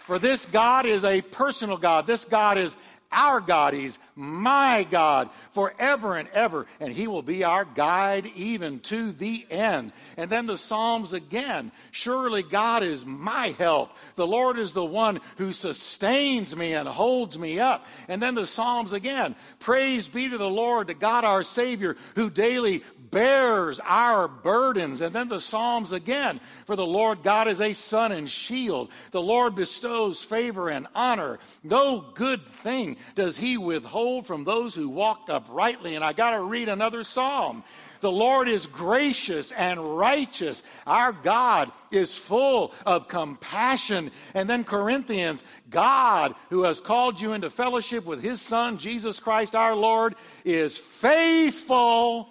For 0.05 0.19
this 0.19 0.47
God 0.47 0.87
is 0.87 1.05
a 1.05 1.21
personal 1.21 1.77
God. 1.77 2.07
This 2.07 2.25
God 2.25 2.59
is 2.59 2.77
our 3.11 3.41
God. 3.41 3.75
He's 3.75 3.99
my 4.15 4.87
God 4.91 5.31
forever 5.53 6.17
and 6.17 6.29
ever. 6.31 6.67
And 6.81 6.93
He 6.93 7.07
will 7.07 7.23
be 7.23 7.45
our 7.45 7.65
guide 7.65 8.27
even 8.37 8.81
to 8.81 9.13
the 9.13 9.47
end. 9.51 9.93
And 10.17 10.31
then 10.31 10.47
the 10.47 10.59
Psalms 10.59 11.13
again. 11.13 11.73
Surely 11.91 12.43
God 12.43 12.83
is 12.83 13.07
my 13.07 13.49
help. 13.59 13.93
The 14.17 14.27
Lord 14.27 14.59
is 14.59 14.73
the 14.73 14.85
one 14.85 15.21
who 15.37 15.53
sustains 15.53 16.55
me 16.55 16.75
and 16.75 16.89
holds 16.89 17.39
me 17.39 17.61
up. 17.61 17.87
And 18.09 18.23
then 18.23 18.35
the 18.35 18.47
Psalms 18.47 18.93
again. 18.93 19.35
Praise 19.59 20.09
be 20.09 20.29
to 20.29 20.39
the 20.39 20.49
Lord, 20.49 20.89
to 20.89 20.95
God 20.95 21.25
our 21.25 21.43
Savior, 21.43 21.97
who 22.15 22.31
daily 22.31 22.83
bears 23.11 23.81
our 23.81 24.29
burdens. 24.29 25.01
And 25.01 25.15
then 25.15 25.29
the 25.29 25.41
Psalms 25.41 25.93
again. 25.93 26.41
For 26.67 26.77
the 26.77 26.87
Lord 26.87 27.23
God 27.23 27.49
is 27.49 27.61
a 27.61 27.73
sun 27.73 28.13
and 28.13 28.29
shield. 28.29 28.91
The 29.11 29.23
Lord 29.23 29.55
bestows 29.55 30.23
favor 30.23 30.69
and 30.69 30.87
honor. 30.95 31.39
No 31.63 32.01
good 32.01 32.47
thing 32.47 32.97
does 33.15 33.37
he 33.37 33.57
withhold 33.57 34.27
from 34.27 34.45
those 34.45 34.75
who 34.75 34.89
walk 34.89 35.29
uprightly. 35.29 35.95
And 35.95 36.05
I 36.05 36.13
got 36.13 36.37
to 36.37 36.43
read 36.43 36.69
another 36.69 37.05
Psalm. 37.05 37.65
The 38.01 38.13
Lord 38.13 38.49
is 38.49 38.67
gracious 38.67 39.51
and 39.53 39.99
righteous. 39.99 40.63
Our 40.87 41.13
God 41.13 41.73
is 41.91 42.15
full 42.15 42.73
of 42.87 43.09
compassion. 43.09 44.11
And 44.35 44.49
then 44.49 44.65
Corinthians, 44.65 45.45
God, 45.69 46.35
who 46.51 46.63
has 46.63 46.81
called 46.81 47.21
you 47.21 47.33
into 47.33 47.51
fellowship 47.51 48.05
with 48.05 48.23
his 48.23 48.41
Son, 48.41 48.79
Jesus 48.79 49.21
Christ 49.21 49.55
our 49.55 49.75
Lord, 49.75 50.15
is 50.45 50.77
faithful 50.77 52.31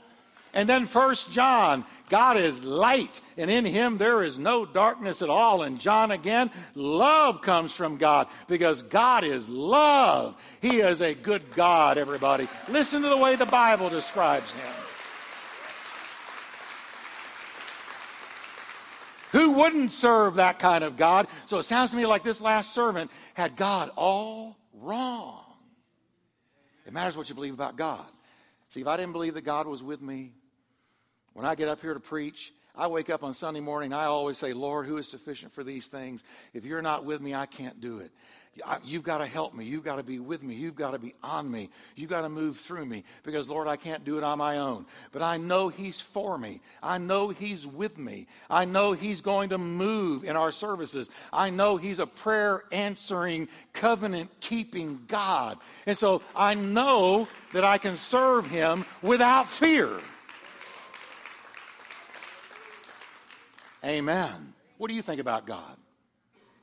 and 0.54 0.68
then 0.68 0.88
First 0.88 1.32
John, 1.32 1.86
God 2.10 2.38
is 2.38 2.64
light, 2.64 3.22
and 3.38 3.52
in 3.52 3.66
him 3.66 3.98
there 3.98 4.24
is 4.24 4.40
no 4.40 4.66
darkness 4.66 5.22
at 5.22 5.30
all. 5.30 5.64
And 5.64 5.80
John 5.80 6.12
again, 6.12 6.50
love 6.74 7.42
comes 7.42 7.74
from 7.74 7.98
God 7.98 8.28
because 8.48 8.82
God 8.84 9.24
is 9.24 9.48
love. 9.50 10.36
He 10.62 10.78
is 10.78 11.02
a 11.02 11.14
good 11.14 11.54
God, 11.56 11.98
everybody. 11.98 12.48
Listen 12.70 13.02
to 13.02 13.10
the 13.10 13.18
way 13.18 13.36
the 13.36 13.46
Bible 13.46 13.90
describes 13.90 14.52
him. 14.54 14.74
Who 19.34 19.52
wouldn't 19.52 19.92
serve 19.92 20.36
that 20.36 20.58
kind 20.58 20.84
of 20.84 20.98
God? 20.98 21.28
So 21.46 21.58
it 21.58 21.64
sounds 21.64 21.92
to 21.92 21.98
me 21.98 22.06
like 22.06 22.24
this 22.24 22.42
last 22.42 22.74
servant 22.74 23.12
had 23.34 23.56
God 23.56 23.92
all 23.96 24.58
wrong. 24.74 25.44
It 26.86 26.94
matters 26.94 27.18
what 27.18 27.28
you 27.28 27.36
believe 27.36 27.54
about 27.54 27.76
God. 27.76 28.06
See, 28.78 28.82
if 28.82 28.88
I 28.88 28.96
didn't 28.96 29.14
believe 29.14 29.34
that 29.34 29.42
God 29.42 29.66
was 29.66 29.82
with 29.82 30.04
me, 30.04 30.34
when 31.34 31.48
I 31.48 31.56
get 31.56 31.68
up 31.68 31.82
here 31.82 31.96
to 31.96 32.00
preach, 32.00 32.54
I 32.76 32.86
wake 32.86 33.10
up 33.10 33.24
on 33.24 33.34
Sunday 33.34 33.60
morning, 33.60 33.92
I 33.92 34.06
always 34.06 34.38
say, 34.38 34.54
Lord, 34.54 34.86
who 34.86 34.98
is 34.98 35.08
sufficient 35.08 35.52
for 35.52 35.64
these 35.64 35.88
things? 35.88 36.24
If 36.54 36.64
you're 36.64 36.84
not 36.84 37.04
with 37.04 37.20
me, 37.20 37.34
I 37.34 37.48
can't 37.48 37.82
do 37.82 37.98
it. 37.98 38.12
You've 38.84 39.04
got 39.04 39.20
to 39.20 39.26
help 39.26 39.54
me. 39.54 39.66
You've 39.66 39.84
got 39.84 39.98
to 39.98 40.04
be 40.04 40.20
with 40.20 40.44
me. 40.44 40.56
You've 40.56 40.76
got 40.76 40.92
to 40.92 41.00
be 41.00 41.14
on 41.24 41.50
me. 41.50 41.70
You've 41.96 42.10
got 42.10 42.22
to 42.22 42.30
move 42.30 42.58
through 42.58 42.86
me 42.86 43.04
because, 43.24 43.50
Lord, 43.50 43.68
I 43.68 43.76
can't 43.76 44.04
do 44.04 44.18
it 44.18 44.24
on 44.24 44.38
my 44.38 44.58
own. 44.58 44.86
But 45.12 45.22
I 45.22 45.38
know 45.38 45.70
He's 45.70 46.00
for 46.00 46.38
me. 46.38 46.62
I 46.82 46.98
know 46.98 47.30
He's 47.30 47.66
with 47.66 47.98
me. 47.98 48.28
I 48.50 48.66
know 48.66 48.94
He's 48.94 49.22
going 49.22 49.50
to 49.50 49.58
move 49.58 50.24
in 50.24 50.36
our 50.36 50.52
services. 50.52 51.10
I 51.32 51.50
know 51.50 51.78
He's 51.78 52.00
a 52.00 52.08
prayer 52.08 52.64
answering, 52.72 53.48
covenant 53.74 54.30
keeping 54.40 55.02
God. 55.08 55.58
And 55.86 55.98
so 55.98 56.22
I 56.36 56.54
know 56.54 57.28
that 57.54 57.64
I 57.64 57.78
can 57.78 57.98
serve 57.98 58.48
Him 58.48 58.86
without 59.02 59.50
fear. 59.50 59.90
Amen. 63.84 64.54
What 64.78 64.90
do 64.90 64.96
you 64.96 65.02
think 65.02 65.22
about 65.22 65.48
God? 65.48 65.78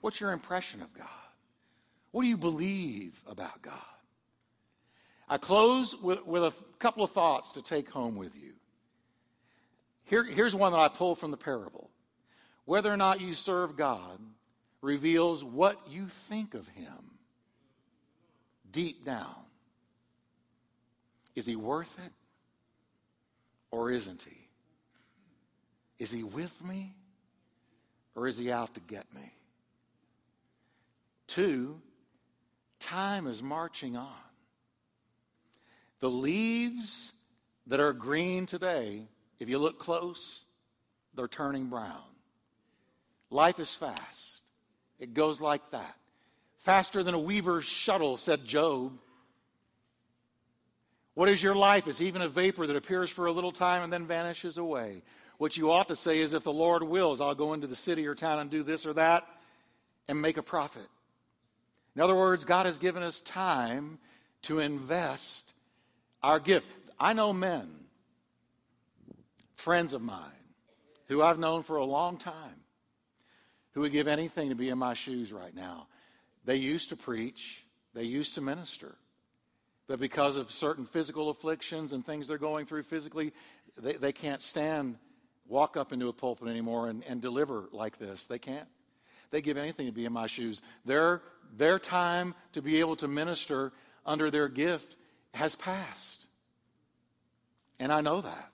What's 0.00 0.20
your 0.20 0.32
impression 0.32 0.82
of 0.82 0.92
God? 0.92 1.08
What 2.14 2.22
do 2.22 2.28
you 2.28 2.36
believe 2.36 3.20
about 3.26 3.60
God? 3.60 3.74
I 5.28 5.36
close 5.36 6.00
with, 6.00 6.24
with 6.24 6.44
a 6.44 6.54
couple 6.78 7.02
of 7.02 7.10
thoughts 7.10 7.50
to 7.54 7.60
take 7.60 7.90
home 7.90 8.14
with 8.14 8.36
you. 8.36 8.52
Here, 10.04 10.22
here's 10.22 10.54
one 10.54 10.70
that 10.70 10.78
I 10.78 10.86
pulled 10.86 11.18
from 11.18 11.32
the 11.32 11.36
parable. 11.36 11.90
Whether 12.66 12.92
or 12.92 12.96
not 12.96 13.20
you 13.20 13.32
serve 13.32 13.76
God 13.76 14.20
reveals 14.80 15.42
what 15.42 15.80
you 15.90 16.06
think 16.06 16.54
of 16.54 16.68
Him 16.68 17.18
deep 18.70 19.04
down. 19.04 19.34
Is 21.34 21.46
He 21.46 21.56
worth 21.56 21.98
it 21.98 22.12
or 23.72 23.90
isn't 23.90 24.22
He? 24.22 24.48
Is 25.98 26.12
He 26.12 26.22
with 26.22 26.64
me 26.64 26.94
or 28.14 28.28
is 28.28 28.38
he 28.38 28.52
out 28.52 28.72
to 28.74 28.80
get 28.80 29.12
me? 29.12 29.32
Two, 31.26 31.80
time 32.84 33.26
is 33.26 33.42
marching 33.42 33.96
on. 33.96 34.12
The 36.00 36.10
leaves 36.10 37.12
that 37.66 37.80
are 37.80 37.92
green 37.92 38.46
today, 38.46 39.08
if 39.40 39.48
you 39.48 39.58
look 39.58 39.78
close, 39.78 40.44
they're 41.14 41.28
turning 41.28 41.66
brown. 41.66 42.02
Life 43.30 43.58
is 43.58 43.74
fast. 43.74 44.42
It 44.98 45.14
goes 45.14 45.40
like 45.40 45.70
that. 45.70 45.96
Faster 46.58 47.02
than 47.02 47.14
a 47.14 47.18
weaver's 47.18 47.64
shuttle, 47.64 48.16
said 48.16 48.44
Job. 48.44 48.92
What 51.14 51.28
is 51.28 51.42
your 51.42 51.54
life? 51.54 51.86
It's 51.86 52.00
even 52.00 52.22
a 52.22 52.28
vapor 52.28 52.66
that 52.66 52.76
appears 52.76 53.10
for 53.10 53.26
a 53.26 53.32
little 53.32 53.52
time 53.52 53.82
and 53.82 53.92
then 53.92 54.06
vanishes 54.06 54.58
away. 54.58 55.02
What 55.38 55.56
you 55.56 55.70
ought 55.70 55.88
to 55.88 55.96
say 55.96 56.20
is, 56.20 56.34
if 56.34 56.44
the 56.44 56.52
Lord 56.52 56.82
wills, 56.82 57.20
I'll 57.20 57.34
go 57.34 57.54
into 57.54 57.66
the 57.66 57.76
city 57.76 58.06
or 58.06 58.14
town 58.14 58.38
and 58.38 58.50
do 58.50 58.62
this 58.62 58.86
or 58.86 58.92
that 58.94 59.26
and 60.06 60.20
make 60.20 60.36
a 60.36 60.42
profit. 60.42 60.86
In 61.94 62.02
other 62.02 62.14
words, 62.14 62.44
God 62.44 62.66
has 62.66 62.78
given 62.78 63.02
us 63.02 63.20
time 63.20 63.98
to 64.42 64.58
invest 64.58 65.52
Our 66.22 66.40
gift. 66.40 66.66
I 66.98 67.12
know 67.12 67.32
men, 67.32 67.68
friends 69.56 69.92
of 69.92 70.00
mine, 70.00 70.30
who 71.08 71.20
I've 71.22 71.38
known 71.38 71.62
for 71.62 71.76
a 71.76 71.84
long 71.84 72.16
time, 72.16 72.56
who 73.72 73.80
would 73.82 73.92
give 73.92 74.08
anything 74.08 74.48
to 74.48 74.54
be 74.54 74.70
in 74.70 74.78
my 74.78 74.94
shoes 74.94 75.32
right 75.32 75.54
now. 75.54 75.88
They 76.44 76.56
used 76.56 76.90
to 76.90 76.96
preach, 76.96 77.62
they 77.92 78.04
used 78.04 78.36
to 78.36 78.40
minister. 78.40 78.96
But 79.86 80.00
because 80.00 80.36
of 80.36 80.50
certain 80.50 80.86
physical 80.86 81.28
afflictions 81.28 81.92
and 81.92 82.06
things 82.06 82.26
they're 82.26 82.38
going 82.38 82.64
through 82.64 82.84
physically, 82.84 83.32
they, 83.76 83.94
they 83.94 84.12
can't 84.12 84.40
stand, 84.40 84.96
walk 85.46 85.76
up 85.76 85.92
into 85.92 86.08
a 86.08 86.12
pulpit 86.12 86.48
anymore 86.48 86.88
and, 86.88 87.04
and 87.04 87.20
deliver 87.20 87.68
like 87.70 87.98
this. 87.98 88.24
They 88.24 88.38
can't. 88.38 88.68
They 89.34 89.42
give 89.42 89.56
anything 89.56 89.86
to 89.86 89.92
be 89.92 90.04
in 90.04 90.12
my 90.12 90.28
shoes. 90.28 90.62
Their, 90.84 91.20
their 91.56 91.80
time 91.80 92.36
to 92.52 92.62
be 92.62 92.78
able 92.78 92.94
to 92.94 93.08
minister 93.08 93.72
under 94.06 94.30
their 94.30 94.48
gift 94.48 94.94
has 95.32 95.56
passed. 95.56 96.28
And 97.80 97.92
I 97.92 98.00
know 98.00 98.20
that. 98.20 98.52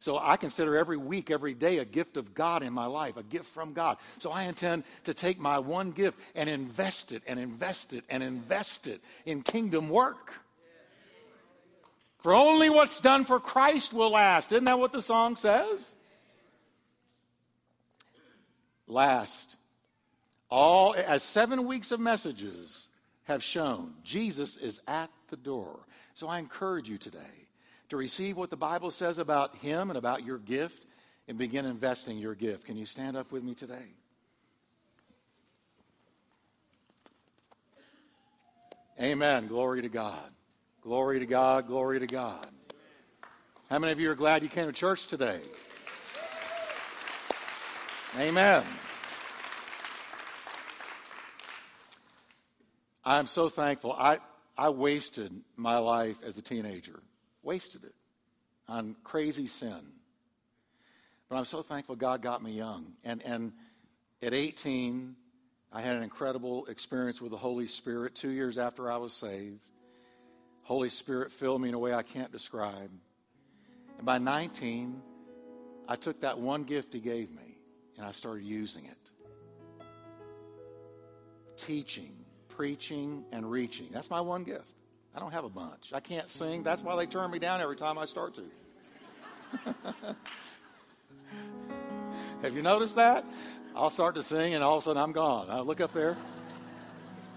So 0.00 0.18
I 0.18 0.38
consider 0.38 0.78
every 0.78 0.96
week, 0.96 1.30
every 1.30 1.52
day 1.52 1.80
a 1.80 1.84
gift 1.84 2.16
of 2.16 2.32
God 2.32 2.62
in 2.62 2.72
my 2.72 2.86
life, 2.86 3.18
a 3.18 3.22
gift 3.22 3.44
from 3.44 3.74
God. 3.74 3.98
So 4.20 4.30
I 4.30 4.44
intend 4.44 4.84
to 5.04 5.12
take 5.12 5.38
my 5.38 5.58
one 5.58 5.90
gift 5.90 6.18
and 6.34 6.48
invest 6.48 7.12
it 7.12 7.22
and 7.26 7.38
invest 7.38 7.92
it 7.92 8.04
and 8.08 8.22
invest 8.22 8.86
it 8.86 9.02
in 9.26 9.42
kingdom 9.42 9.90
work. 9.90 10.32
For 12.20 12.32
only 12.32 12.70
what's 12.70 13.00
done 13.00 13.26
for 13.26 13.38
Christ 13.38 13.92
will 13.92 14.12
last. 14.12 14.50
Isn't 14.50 14.64
that 14.64 14.78
what 14.78 14.92
the 14.92 15.02
song 15.02 15.36
says? 15.36 15.94
Last. 18.86 19.56
All 20.56 20.94
as 20.94 21.24
seven 21.24 21.66
weeks 21.66 21.90
of 21.90 21.98
messages 21.98 22.86
have 23.24 23.42
shown, 23.42 23.92
Jesus 24.04 24.56
is 24.56 24.80
at 24.86 25.10
the 25.28 25.36
door. 25.36 25.80
So 26.14 26.28
I 26.28 26.38
encourage 26.38 26.88
you 26.88 26.96
today 26.96 27.48
to 27.88 27.96
receive 27.96 28.36
what 28.36 28.50
the 28.50 28.56
Bible 28.56 28.92
says 28.92 29.18
about 29.18 29.56
Him 29.56 29.90
and 29.90 29.98
about 29.98 30.24
your 30.24 30.38
gift 30.38 30.86
and 31.26 31.36
begin 31.36 31.64
investing 31.64 32.18
your 32.18 32.36
gift. 32.36 32.66
Can 32.66 32.76
you 32.76 32.86
stand 32.86 33.16
up 33.16 33.32
with 33.32 33.42
me 33.42 33.56
today? 33.56 33.82
Amen. 39.02 39.48
Glory 39.48 39.82
to 39.82 39.88
God. 39.88 40.30
Glory 40.82 41.18
to 41.18 41.26
God. 41.26 41.66
Glory 41.66 41.98
to 41.98 42.06
God. 42.06 42.46
How 43.70 43.80
many 43.80 43.90
of 43.90 43.98
you 43.98 44.08
are 44.08 44.14
glad 44.14 44.44
you 44.44 44.48
came 44.48 44.66
to 44.66 44.72
church 44.72 45.08
today? 45.08 45.40
Amen. 48.16 48.62
I'm 53.04 53.26
so 53.26 53.48
thankful. 53.48 53.92
I, 53.92 54.18
I 54.56 54.70
wasted 54.70 55.32
my 55.56 55.78
life 55.78 56.18
as 56.24 56.38
a 56.38 56.42
teenager 56.42 57.00
wasted 57.44 57.84
it 57.84 57.94
on 58.66 58.96
crazy 59.04 59.46
sin. 59.46 59.80
But 61.28 61.36
I'm 61.36 61.44
so 61.44 61.62
thankful 61.62 61.96
God 61.96 62.22
got 62.22 62.42
me 62.42 62.52
young. 62.52 62.94
And, 63.04 63.22
and 63.22 63.52
at 64.22 64.34
18, 64.34 65.14
I 65.72 65.80
had 65.80 65.96
an 65.96 66.02
incredible 66.02 66.66
experience 66.66 67.20
with 67.20 67.30
the 67.30 67.36
Holy 67.36 67.66
Spirit 67.66 68.14
two 68.14 68.30
years 68.30 68.58
after 68.58 68.90
I 68.90 68.96
was 68.96 69.12
saved. 69.12 69.60
Holy 70.62 70.88
Spirit 70.88 71.30
filled 71.30 71.60
me 71.60 71.68
in 71.68 71.74
a 71.74 71.78
way 71.78 71.92
I 71.92 72.02
can't 72.02 72.32
describe. 72.32 72.90
And 73.98 74.06
by 74.06 74.18
19, 74.18 75.02
I 75.86 75.96
took 75.96 76.22
that 76.22 76.38
one 76.38 76.64
gift 76.64 76.94
He 76.94 77.00
gave 77.00 77.30
me 77.30 77.58
and 77.96 78.06
I 78.06 78.12
started 78.12 78.44
using 78.44 78.86
it. 78.86 78.96
Teaching, 81.56 82.23
preaching, 82.56 83.24
and 83.32 83.50
reaching. 83.50 83.88
That's 83.90 84.10
my 84.10 84.20
one 84.20 84.44
gift. 84.44 84.70
I 85.14 85.20
don't 85.20 85.32
have 85.32 85.44
a 85.44 85.48
bunch. 85.48 85.92
I 85.92 86.00
can't 86.00 86.28
sing. 86.28 86.62
That's 86.62 86.82
why 86.82 86.96
they 86.96 87.06
turn 87.06 87.30
me 87.30 87.38
down 87.38 87.60
every 87.60 87.76
time 87.76 87.98
I 87.98 88.04
start 88.04 88.34
to. 88.34 88.42
have 92.42 92.56
you 92.56 92.62
noticed 92.62 92.96
that? 92.96 93.24
I'll 93.76 93.90
start 93.90 94.16
to 94.16 94.22
sing 94.22 94.54
and 94.54 94.62
all 94.62 94.76
of 94.76 94.82
a 94.82 94.84
sudden 94.84 95.02
I'm 95.02 95.12
gone. 95.12 95.50
I 95.50 95.60
look 95.60 95.80
up 95.80 95.92
there. 95.92 96.16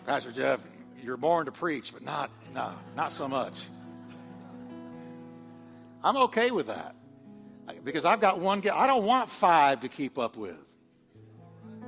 Pastor 0.05 0.31
Jeff, 0.31 0.59
you're 1.01 1.17
born 1.17 1.45
to 1.45 1.51
preach, 1.51 1.93
but 1.93 2.03
not, 2.03 2.31
no, 2.53 2.73
not 2.95 3.11
so 3.11 3.27
much. 3.27 3.53
I'm 6.03 6.17
okay 6.17 6.51
with 6.51 6.67
that 6.67 6.95
because 7.83 8.05
I've 8.05 8.21
got 8.21 8.39
one. 8.39 8.61
Gift. 8.61 8.75
I 8.75 8.87
don't 8.87 9.03
want 9.03 9.29
five 9.29 9.81
to 9.81 9.89
keep 9.89 10.17
up 10.17 10.37
with. 10.37 10.66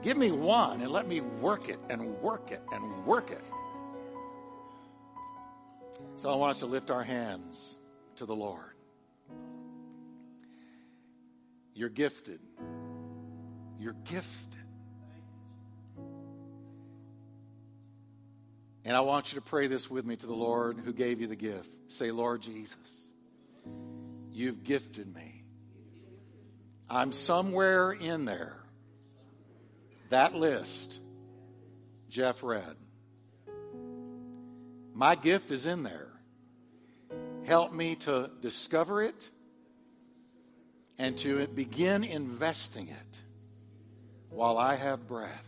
Give 0.02 0.16
me 0.16 0.32
one 0.32 0.82
and 0.82 0.92
let 0.92 1.08
me 1.08 1.22
work 1.22 1.70
it 1.70 1.80
and 1.90 2.22
work 2.22 2.52
it 2.52 2.62
and 2.72 3.06
work 3.06 3.32
it. 3.32 3.44
So 6.16 6.30
I 6.30 6.36
want 6.36 6.52
us 6.52 6.60
to 6.60 6.66
lift 6.66 6.92
our 6.92 7.04
hands 7.04 7.76
to 8.18 8.26
the 8.26 8.36
Lord. 8.36 8.76
You're 11.74 11.90
gifted. 11.90 12.40
You're 13.78 13.96
gifted. 14.06 14.60
And 18.86 18.98
I 18.98 19.02
want 19.02 19.32
you 19.32 19.40
to 19.40 19.46
pray 19.46 19.68
this 19.68 19.90
with 19.90 20.06
me 20.06 20.16
to 20.16 20.26
the 20.26 20.34
Lord 20.34 20.80
who 20.84 20.94
gave 20.94 21.22
you 21.22 21.28
the 21.28 21.36
gift. 21.36 21.70
Say, 21.88 22.12
Lord 22.12 22.42
Jesus, 22.42 22.78
you've 24.32 24.64
gifted 24.64 25.14
me. 25.14 25.44
I'm 26.90 27.12
somewhere 27.12 27.92
in 27.92 28.26
there. 28.26 28.59
That 30.10 30.34
list 30.34 31.00
Jeff 32.10 32.44
read. 32.44 32.76
My 34.94 35.16
gift 35.16 35.52
is 35.52 35.66
in 35.66 35.84
there. 35.84 36.10
Help 37.46 37.72
me 37.72 37.96
to 37.96 38.30
discover 38.42 39.02
it 39.02 39.30
and 40.98 41.18
to 41.20 41.48
begin 41.48 42.04
investing 42.04 42.90
it 42.90 43.20
while 44.30 44.58
I 44.58 44.76
have 44.76 45.08
breath. 45.08 45.46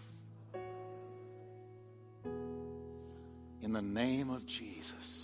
In 3.62 3.74
the 3.74 3.82
name 3.82 4.30
of 4.30 4.46
Jesus. 4.46 5.21